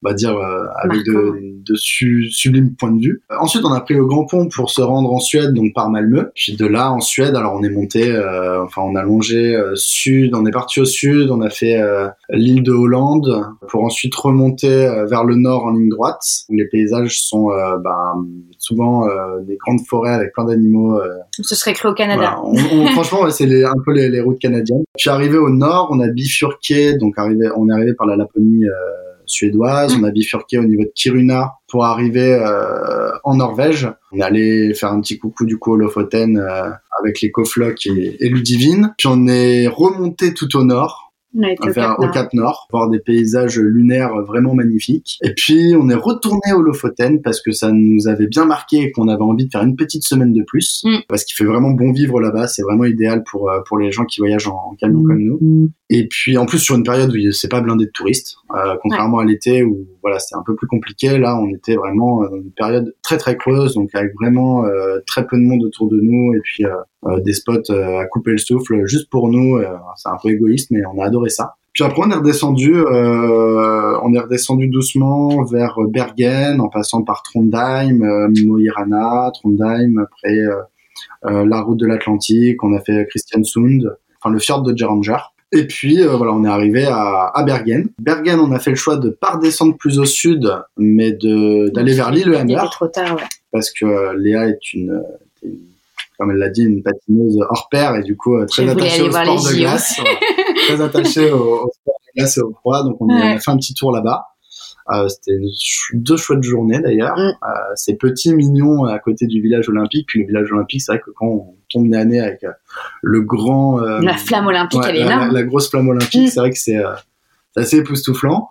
[0.05, 3.23] on va dire euh, avec de, de sublimes points de vue.
[3.31, 5.89] Euh, ensuite, on a pris le Grand Pont pour se rendre en Suède, donc par
[5.89, 6.31] Malmö.
[6.35, 10.35] Puis de là, en Suède, alors on est monté, euh, enfin on a longé sud,
[10.35, 11.81] on est parti au sud, on a fait
[12.31, 17.21] l'île de Hollande pour ensuite remonter vers le nord en ligne droite, où les paysages
[17.21, 17.49] sont
[17.83, 18.27] ben,
[18.59, 19.07] souvent
[19.47, 21.01] des grandes forêts avec plein d'animaux.
[21.41, 22.37] Ce serait cru au Canada.
[22.93, 24.85] franchement, c'est un peu les, les, routes canadiennes.
[24.97, 28.65] Puis arrivé au nord, on a bifurqué, donc arrivé, on est arrivé par la Laponie
[29.27, 29.95] suédoise.
[29.99, 33.89] On a bifurqué au niveau de Kiruna pour arriver euh, en Norvège.
[34.13, 36.71] On est allé faire un petit coucou du coup au Lofoten euh,
[37.01, 38.95] avec les Koflok et, et Ludivine.
[38.99, 41.04] Puis on est remonté tout au nord
[41.35, 45.19] au, Cap Nord, voir des paysages lunaires vraiment magnifiques.
[45.23, 48.93] Et puis on est retourné au Lofoten parce que ça nous avait bien marqué et
[48.93, 51.01] qu'on avait envie de faire une petite semaine de plus mm.
[51.09, 52.47] parce qu'il fait vraiment bon vivre là-bas.
[52.47, 55.07] C'est vraiment idéal pour euh, pour les gens qui voyagent en, camion mm.
[55.07, 55.39] comme nous.
[55.41, 55.69] Mm.
[55.91, 59.19] Et puis en plus sur une période où c'est pas blindé de touristes, euh, contrairement
[59.19, 61.19] à l'été où voilà c'était un peu plus compliqué.
[61.19, 65.27] Là on était vraiment dans une période très très creuse, donc avec vraiment euh, très
[65.27, 66.71] peu de monde autour de nous et puis euh,
[67.21, 69.57] des spots euh, à couper le souffle juste pour nous.
[69.57, 71.55] Euh, c'est un peu égoïste, mais on a adoré ça.
[71.73, 77.99] Puis après, on est redescendu, on est redescendu doucement vers Bergen, en passant par Trondheim,
[78.45, 80.37] Mo i Rana, Trondheim, après
[81.25, 85.17] la route de l'Atlantique, on a fait Christiansund, enfin le fjord de Geranger.
[85.51, 87.89] Et puis voilà, on est arrivé à, à, Bergen.
[87.99, 91.95] Bergen, on a fait le choix de pas redescendre plus au sud, mais de d'aller
[91.95, 92.63] vers l'île Hammer.
[92.71, 93.23] trop tard, ouais.
[93.51, 95.03] Parce que Léa est une,
[95.43, 95.59] une
[96.19, 99.11] comme elle l'a dit, une patineuse hors pair et du coup euh, très attachée au
[99.11, 100.01] sport de glace,
[100.67, 102.83] très attachée au, sport de glace et au froid.
[102.85, 104.27] Donc on, a fait un petit tour là-bas.
[104.93, 105.39] Euh, C'était
[105.95, 107.17] deux chouettes journées d'ailleurs.
[107.17, 107.21] Mm.
[107.21, 110.07] Euh, c'est petit, mignon à côté du village olympique.
[110.09, 112.45] Puis le village olympique, c'est vrai que quand on tombe nez avec
[113.03, 113.81] le grand...
[113.81, 115.29] Euh, la flamme olympique, elle est là.
[115.31, 116.31] La, grosse flamme olympique, mm.
[116.31, 116.83] c'est vrai que c'est
[117.57, 118.51] assez époustouflant.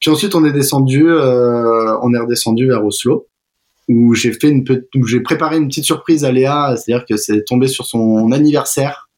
[0.00, 3.26] Puis ensuite, on est descendu, on est redescendu vers Oslo
[3.90, 4.64] où j'ai fait une
[4.94, 9.08] où j'ai préparé une petite surprise à Léa, c'est-à-dire que c'est tombé sur son anniversaire.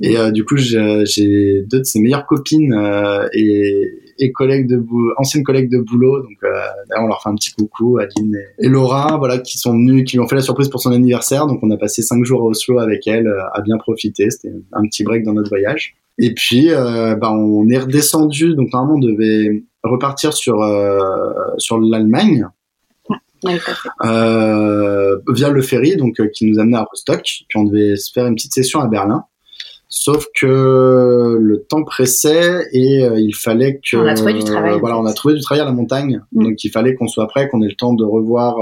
[0.00, 3.84] Et euh, du coup, j'ai deux de ses meilleures copines euh, et,
[4.18, 4.80] et, collègues de
[5.18, 6.22] anciennes collègues de boulot.
[6.22, 6.48] Donc, euh,
[6.96, 10.16] on leur fait un petit coucou, Adeline et, et, Laura, voilà, qui sont venus, qui
[10.16, 11.46] lui ont fait la surprise pour son anniversaire.
[11.46, 14.30] Donc, on a passé cinq jours à Oslo avec elle, euh, à bien profiter.
[14.30, 15.96] C'était un petit break dans notre voyage.
[16.18, 18.54] Et puis, euh, bah, on est redescendu.
[18.54, 20.64] Donc, normalement, on devait repartir sur
[21.58, 22.46] sur l'Allemagne
[24.04, 27.22] euh, via le ferry, donc euh, qui nous amenait à Rostock.
[27.22, 29.24] Puis on devait se faire une petite session à Berlin.
[29.90, 34.78] Sauf que le temps pressait et euh, il fallait que on a trouvé du travail.
[34.80, 36.20] voilà, on a trouvé du travail à la montagne.
[36.32, 36.44] Mm.
[36.44, 38.56] Donc il fallait qu'on soit prêt, qu'on ait le temps de revoir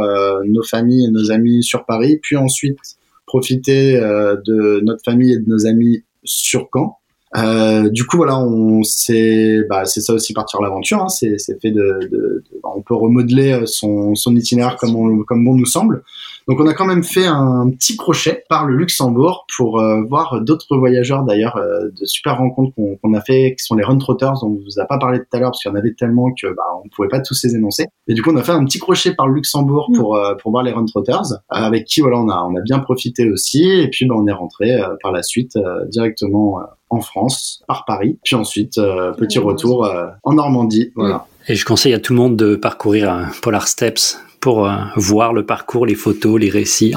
[0.44, 2.78] nos familles et nos amis sur Paris, puis ensuite
[3.26, 6.96] profiter de notre famille et de nos amis sur Caen.
[7.36, 11.02] Euh, du coup, voilà, on c'est bah, c'est ça aussi partir l'aventure.
[11.02, 15.44] Hein, c'est fait de, de, de, on peut remodeler son, son itinéraire comme on, comme
[15.44, 16.02] bon nous semble.
[16.48, 20.40] Donc on a quand même fait un petit crochet par le Luxembourg pour euh, voir
[20.42, 24.44] d'autres voyageurs d'ailleurs, euh, de super rencontres qu'on a fait, qui sont les Run Trotters,
[24.44, 26.46] on vous a pas parlé tout à l'heure parce qu'il y en avait tellement que
[26.46, 27.86] bah, on pouvait pas tous les énoncer.
[28.06, 30.52] Et du coup on a fait un petit crochet par le Luxembourg pour euh, pour
[30.52, 33.64] voir les Run Trotters, avec qui voilà on a on a bien profité aussi.
[33.64, 35.58] Et puis bah, on est rentré par la suite
[35.90, 36.60] directement
[36.90, 39.90] en France par Paris, puis ensuite petit retour
[40.22, 40.92] en Normandie.
[40.94, 41.26] Voilà.
[41.48, 45.46] Et je conseille à tout le monde de parcourir Polar Steps pour euh, voir le
[45.46, 46.94] parcours, les photos, les récits.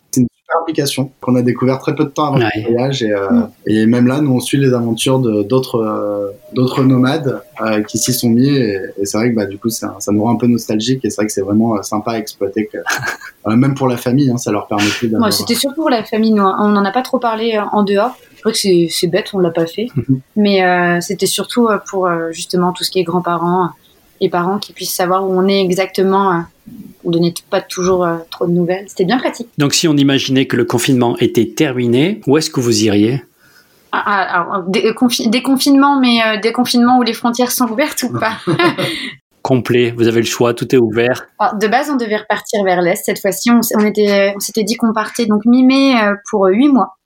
[0.75, 3.85] C'est application qu'on a découvert très peu de temps avant le voyage et, euh, et,
[3.85, 7.41] même là, nous on suit les aventures d'autres euh, d'autres nomades
[7.87, 10.33] qui s'y sont mis et, c'est vrai que bah, du coup ça, ça, nous rend
[10.33, 12.77] un peu nostalgique et c'est vrai que c'est vraiment sympa à exploiter, que,
[13.55, 15.33] même pour la famille, hein, ça leur permet d'avoir.
[15.33, 16.57] C'était surtout pour la famille, nous, hein.
[16.59, 18.15] on n'en a pas trop parlé en dehors.
[18.35, 20.21] Je crois que c'est bête, on l'a pas fait, mhm.
[20.37, 23.69] mais c'était surtout pour justement tout ce qui est grands-parents
[24.21, 26.43] et parents qui puissent savoir où on est exactement
[27.03, 28.85] on donnait pas toujours euh, trop de nouvelles.
[28.87, 29.47] C'était bien pratique.
[29.57, 33.23] Donc si on imaginait que le confinement était terminé, où est-ce que vous iriez?
[33.91, 34.93] Ah, ah, des,
[35.41, 38.37] confinements, mais euh, des confinements où les frontières sont ouvertes ou pas
[39.41, 41.25] complet Vous avez le choix, tout est ouvert.
[41.59, 43.01] de base, on devait repartir vers l'est.
[43.03, 45.95] Cette fois-ci, on, on était, on s'était dit qu'on partait donc mi-mai
[46.29, 46.98] pour huit mois.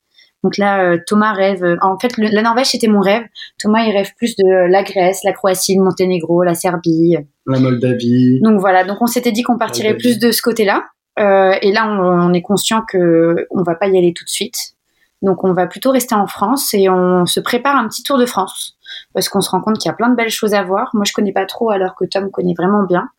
[0.44, 1.78] Donc là, Thomas rêve.
[1.82, 3.24] En fait, la Norvège c'était mon rêve.
[3.60, 7.16] Thomas, il rêve plus de la Grèce, la Croatie, le Monténégro, la Serbie,
[7.46, 8.42] la Moldavie.
[8.42, 8.84] Donc voilà.
[8.84, 10.84] Donc on s'était dit qu'on partirait plus de ce côté-là.
[11.20, 14.30] Euh, et là, on, on, est conscient que on va pas y aller tout de
[14.30, 14.74] suite.
[15.22, 18.26] Donc on va plutôt rester en France et on se prépare un petit tour de
[18.26, 18.78] France
[19.14, 20.90] parce qu'on se rend compte qu'il y a plein de belles choses à voir.
[20.94, 23.10] Moi, je connais pas trop alors que Tom connaît vraiment bien.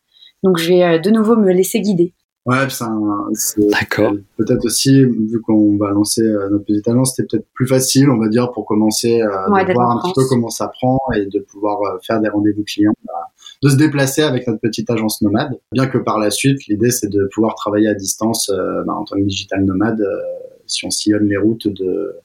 [0.43, 2.13] Donc je vais euh, de nouveau me laisser guider.
[2.45, 4.13] Ouais, c'est D'accord.
[4.37, 8.17] Peut-être aussi, vu qu'on va lancer euh, notre petite agence, c'était peut-être plus facile, on
[8.17, 11.79] va dire, pour commencer à voir un petit peu comment ça prend et de pouvoir
[12.05, 12.93] faire des rendez-vous clients.
[13.05, 13.31] Bah,
[13.61, 15.59] de se déplacer avec notre petite agence nomade.
[15.71, 19.03] Bien que par la suite, l'idée c'est de pouvoir travailler à distance euh, bah, en
[19.03, 20.21] tant que digital nomade euh,
[20.67, 22.15] si on sillonne les routes de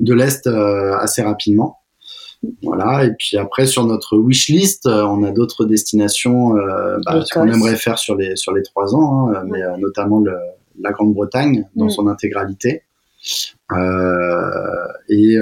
[0.00, 1.78] de l'est euh, assez rapidement.
[2.62, 3.04] Voilà.
[3.04, 6.54] Et puis après sur notre wish list, on a d'autres destinations
[7.04, 10.36] bah, qu'on aimerait faire sur les sur les trois ans, hein, mais notamment le,
[10.80, 11.90] la Grande-Bretagne dans mm.
[11.90, 12.82] son intégralité.
[15.08, 15.36] et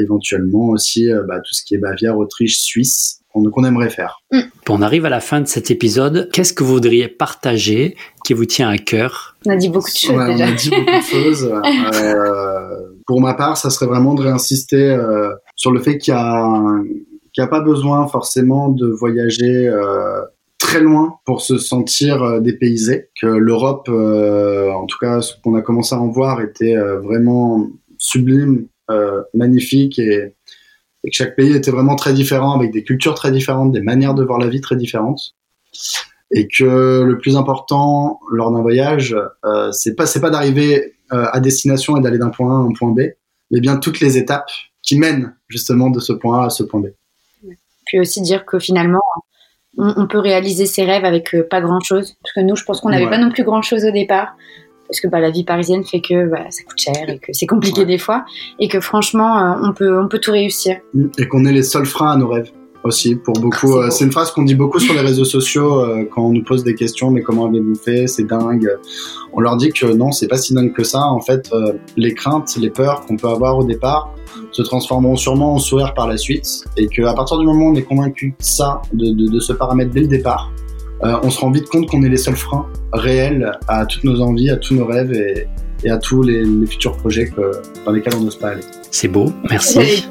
[0.00, 4.22] éventuellement aussi bah, tout ce qui est Bavière, Autriche, Suisse qu'on aimerait faire.
[4.32, 4.40] Mm.
[4.68, 6.28] On arrive à la fin de cet épisode.
[6.32, 9.36] Qu'est-ce que vous voudriez partager qui vous tient à cœur?
[9.46, 10.44] On a dit beaucoup de choses déjà.
[10.44, 11.52] On a dit beaucoup de choses.
[12.00, 12.76] Euh,
[13.06, 17.44] pour ma part, ça serait vraiment de réinsister euh, sur le fait qu'il n'y a,
[17.44, 20.22] a pas besoin forcément de voyager euh,
[20.56, 23.10] très loin pour se sentir dépaysé.
[23.20, 28.68] Que l'Europe, en tout cas, ce qu'on a commencé à en voir, était vraiment sublime,
[29.34, 29.98] magnifique
[31.04, 34.14] et que chaque pays était vraiment très différent, avec des cultures très différentes, des manières
[34.14, 35.34] de voir la vie très différentes,
[36.30, 41.26] et que le plus important lors d'un voyage, euh, c'est pas c'est pas d'arriver euh,
[41.32, 43.00] à destination et d'aller d'un point A à un point B,
[43.50, 44.50] mais bien toutes les étapes
[44.82, 46.86] qui mènent justement de ce point A à ce point B.
[47.86, 49.02] Puis aussi dire que finalement,
[49.76, 52.80] on, peut réaliser ses rêves avec euh, pas grand chose, parce que nous, je pense
[52.80, 54.36] qu'on n'avait pas non plus grand chose au départ.
[54.86, 57.46] Parce que bah, la vie parisienne fait que bah, ça coûte cher et que c'est
[57.46, 58.24] compliqué des fois.
[58.58, 60.78] Et que franchement euh, on peut on peut tout réussir.
[61.16, 62.50] Et qu'on est les seuls freins à nos rêves
[62.84, 66.04] aussi pour beaucoup euh, c'est une phrase qu'on dit beaucoup sur les réseaux sociaux euh,
[66.10, 68.06] quand on nous pose des questions mais comment avez-vous fait?
[68.06, 68.68] C'est dingue.
[69.32, 71.04] On leur dit que non c'est pas si dingue que ça.
[71.06, 71.50] En fait
[71.96, 74.14] les craintes les peurs qu'on peut avoir au départ
[74.52, 76.64] se transformeront sûrement en sourire par la suite.
[76.76, 79.52] Et qu'à partir du moment où on est convaincu de ça de, de, de ce
[79.52, 80.50] paramètre dès le départ
[81.02, 84.20] euh, on se rend vite compte qu'on est les seuls freins réels à toutes nos
[84.20, 85.46] envies, à tous nos rêves et,
[85.88, 87.30] à tous les, futurs projets
[87.84, 88.62] dans lesquels on n'ose pas aller.
[88.90, 90.06] C'est beau, merci.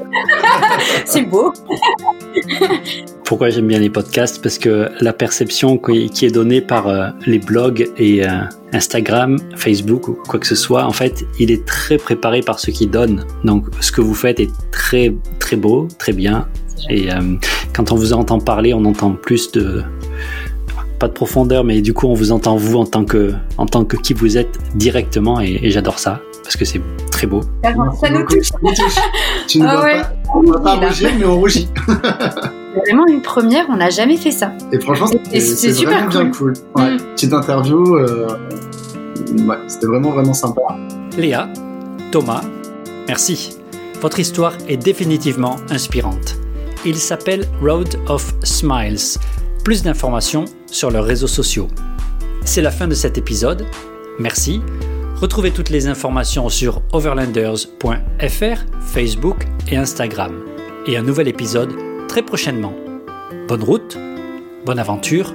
[1.05, 1.53] C'est beau.
[3.25, 4.41] Pourquoi j'aime bien les podcasts?
[4.41, 8.29] Parce que la perception qui est donnée par euh, les blogs et euh,
[8.73, 12.71] Instagram, Facebook ou quoi que ce soit, en fait, il est très préparé par ceux
[12.71, 13.25] qui donnent.
[13.43, 16.47] Donc, ce que vous faites est très très beau, très bien.
[16.89, 17.09] Et
[17.73, 19.83] quand on vous entend parler, on entend plus de
[20.99, 23.85] pas de profondeur, mais du coup, on vous entend vous en tant que, en tant
[23.85, 26.81] que qui vous êtes directement, et, j'adore ça parce que c'est
[27.11, 27.41] très beau.
[27.63, 28.49] Ça nous touche.
[29.47, 31.69] Tu ne ah pas, on va pas rougir, mais on rougit.
[31.87, 31.93] c'est
[32.85, 34.51] vraiment une première, on n'a jamais fait ça.
[34.71, 36.09] Et franchement, c'est super cool.
[36.09, 36.53] bien cool.
[36.75, 36.97] Ouais, mm.
[37.15, 38.27] Petite interview, euh,
[39.47, 40.61] ouais, c'était vraiment vraiment sympa.
[41.17, 41.49] Léa,
[42.11, 42.41] Thomas,
[43.07, 43.55] merci.
[44.01, 46.37] Votre histoire est définitivement inspirante.
[46.85, 49.19] Il s'appelle Road of Smiles.
[49.63, 51.67] Plus d'informations sur leurs réseaux sociaux.
[52.45, 53.65] C'est la fin de cet épisode.
[54.19, 54.61] Merci.
[55.15, 60.43] Retrouvez toutes les informations sur overlanders.fr, Facebook et Instagram.
[60.87, 61.73] Et un nouvel épisode
[62.07, 62.73] très prochainement.
[63.47, 63.97] Bonne route,
[64.65, 65.33] bonne aventure,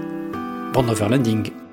[0.73, 1.64] bon overlanding.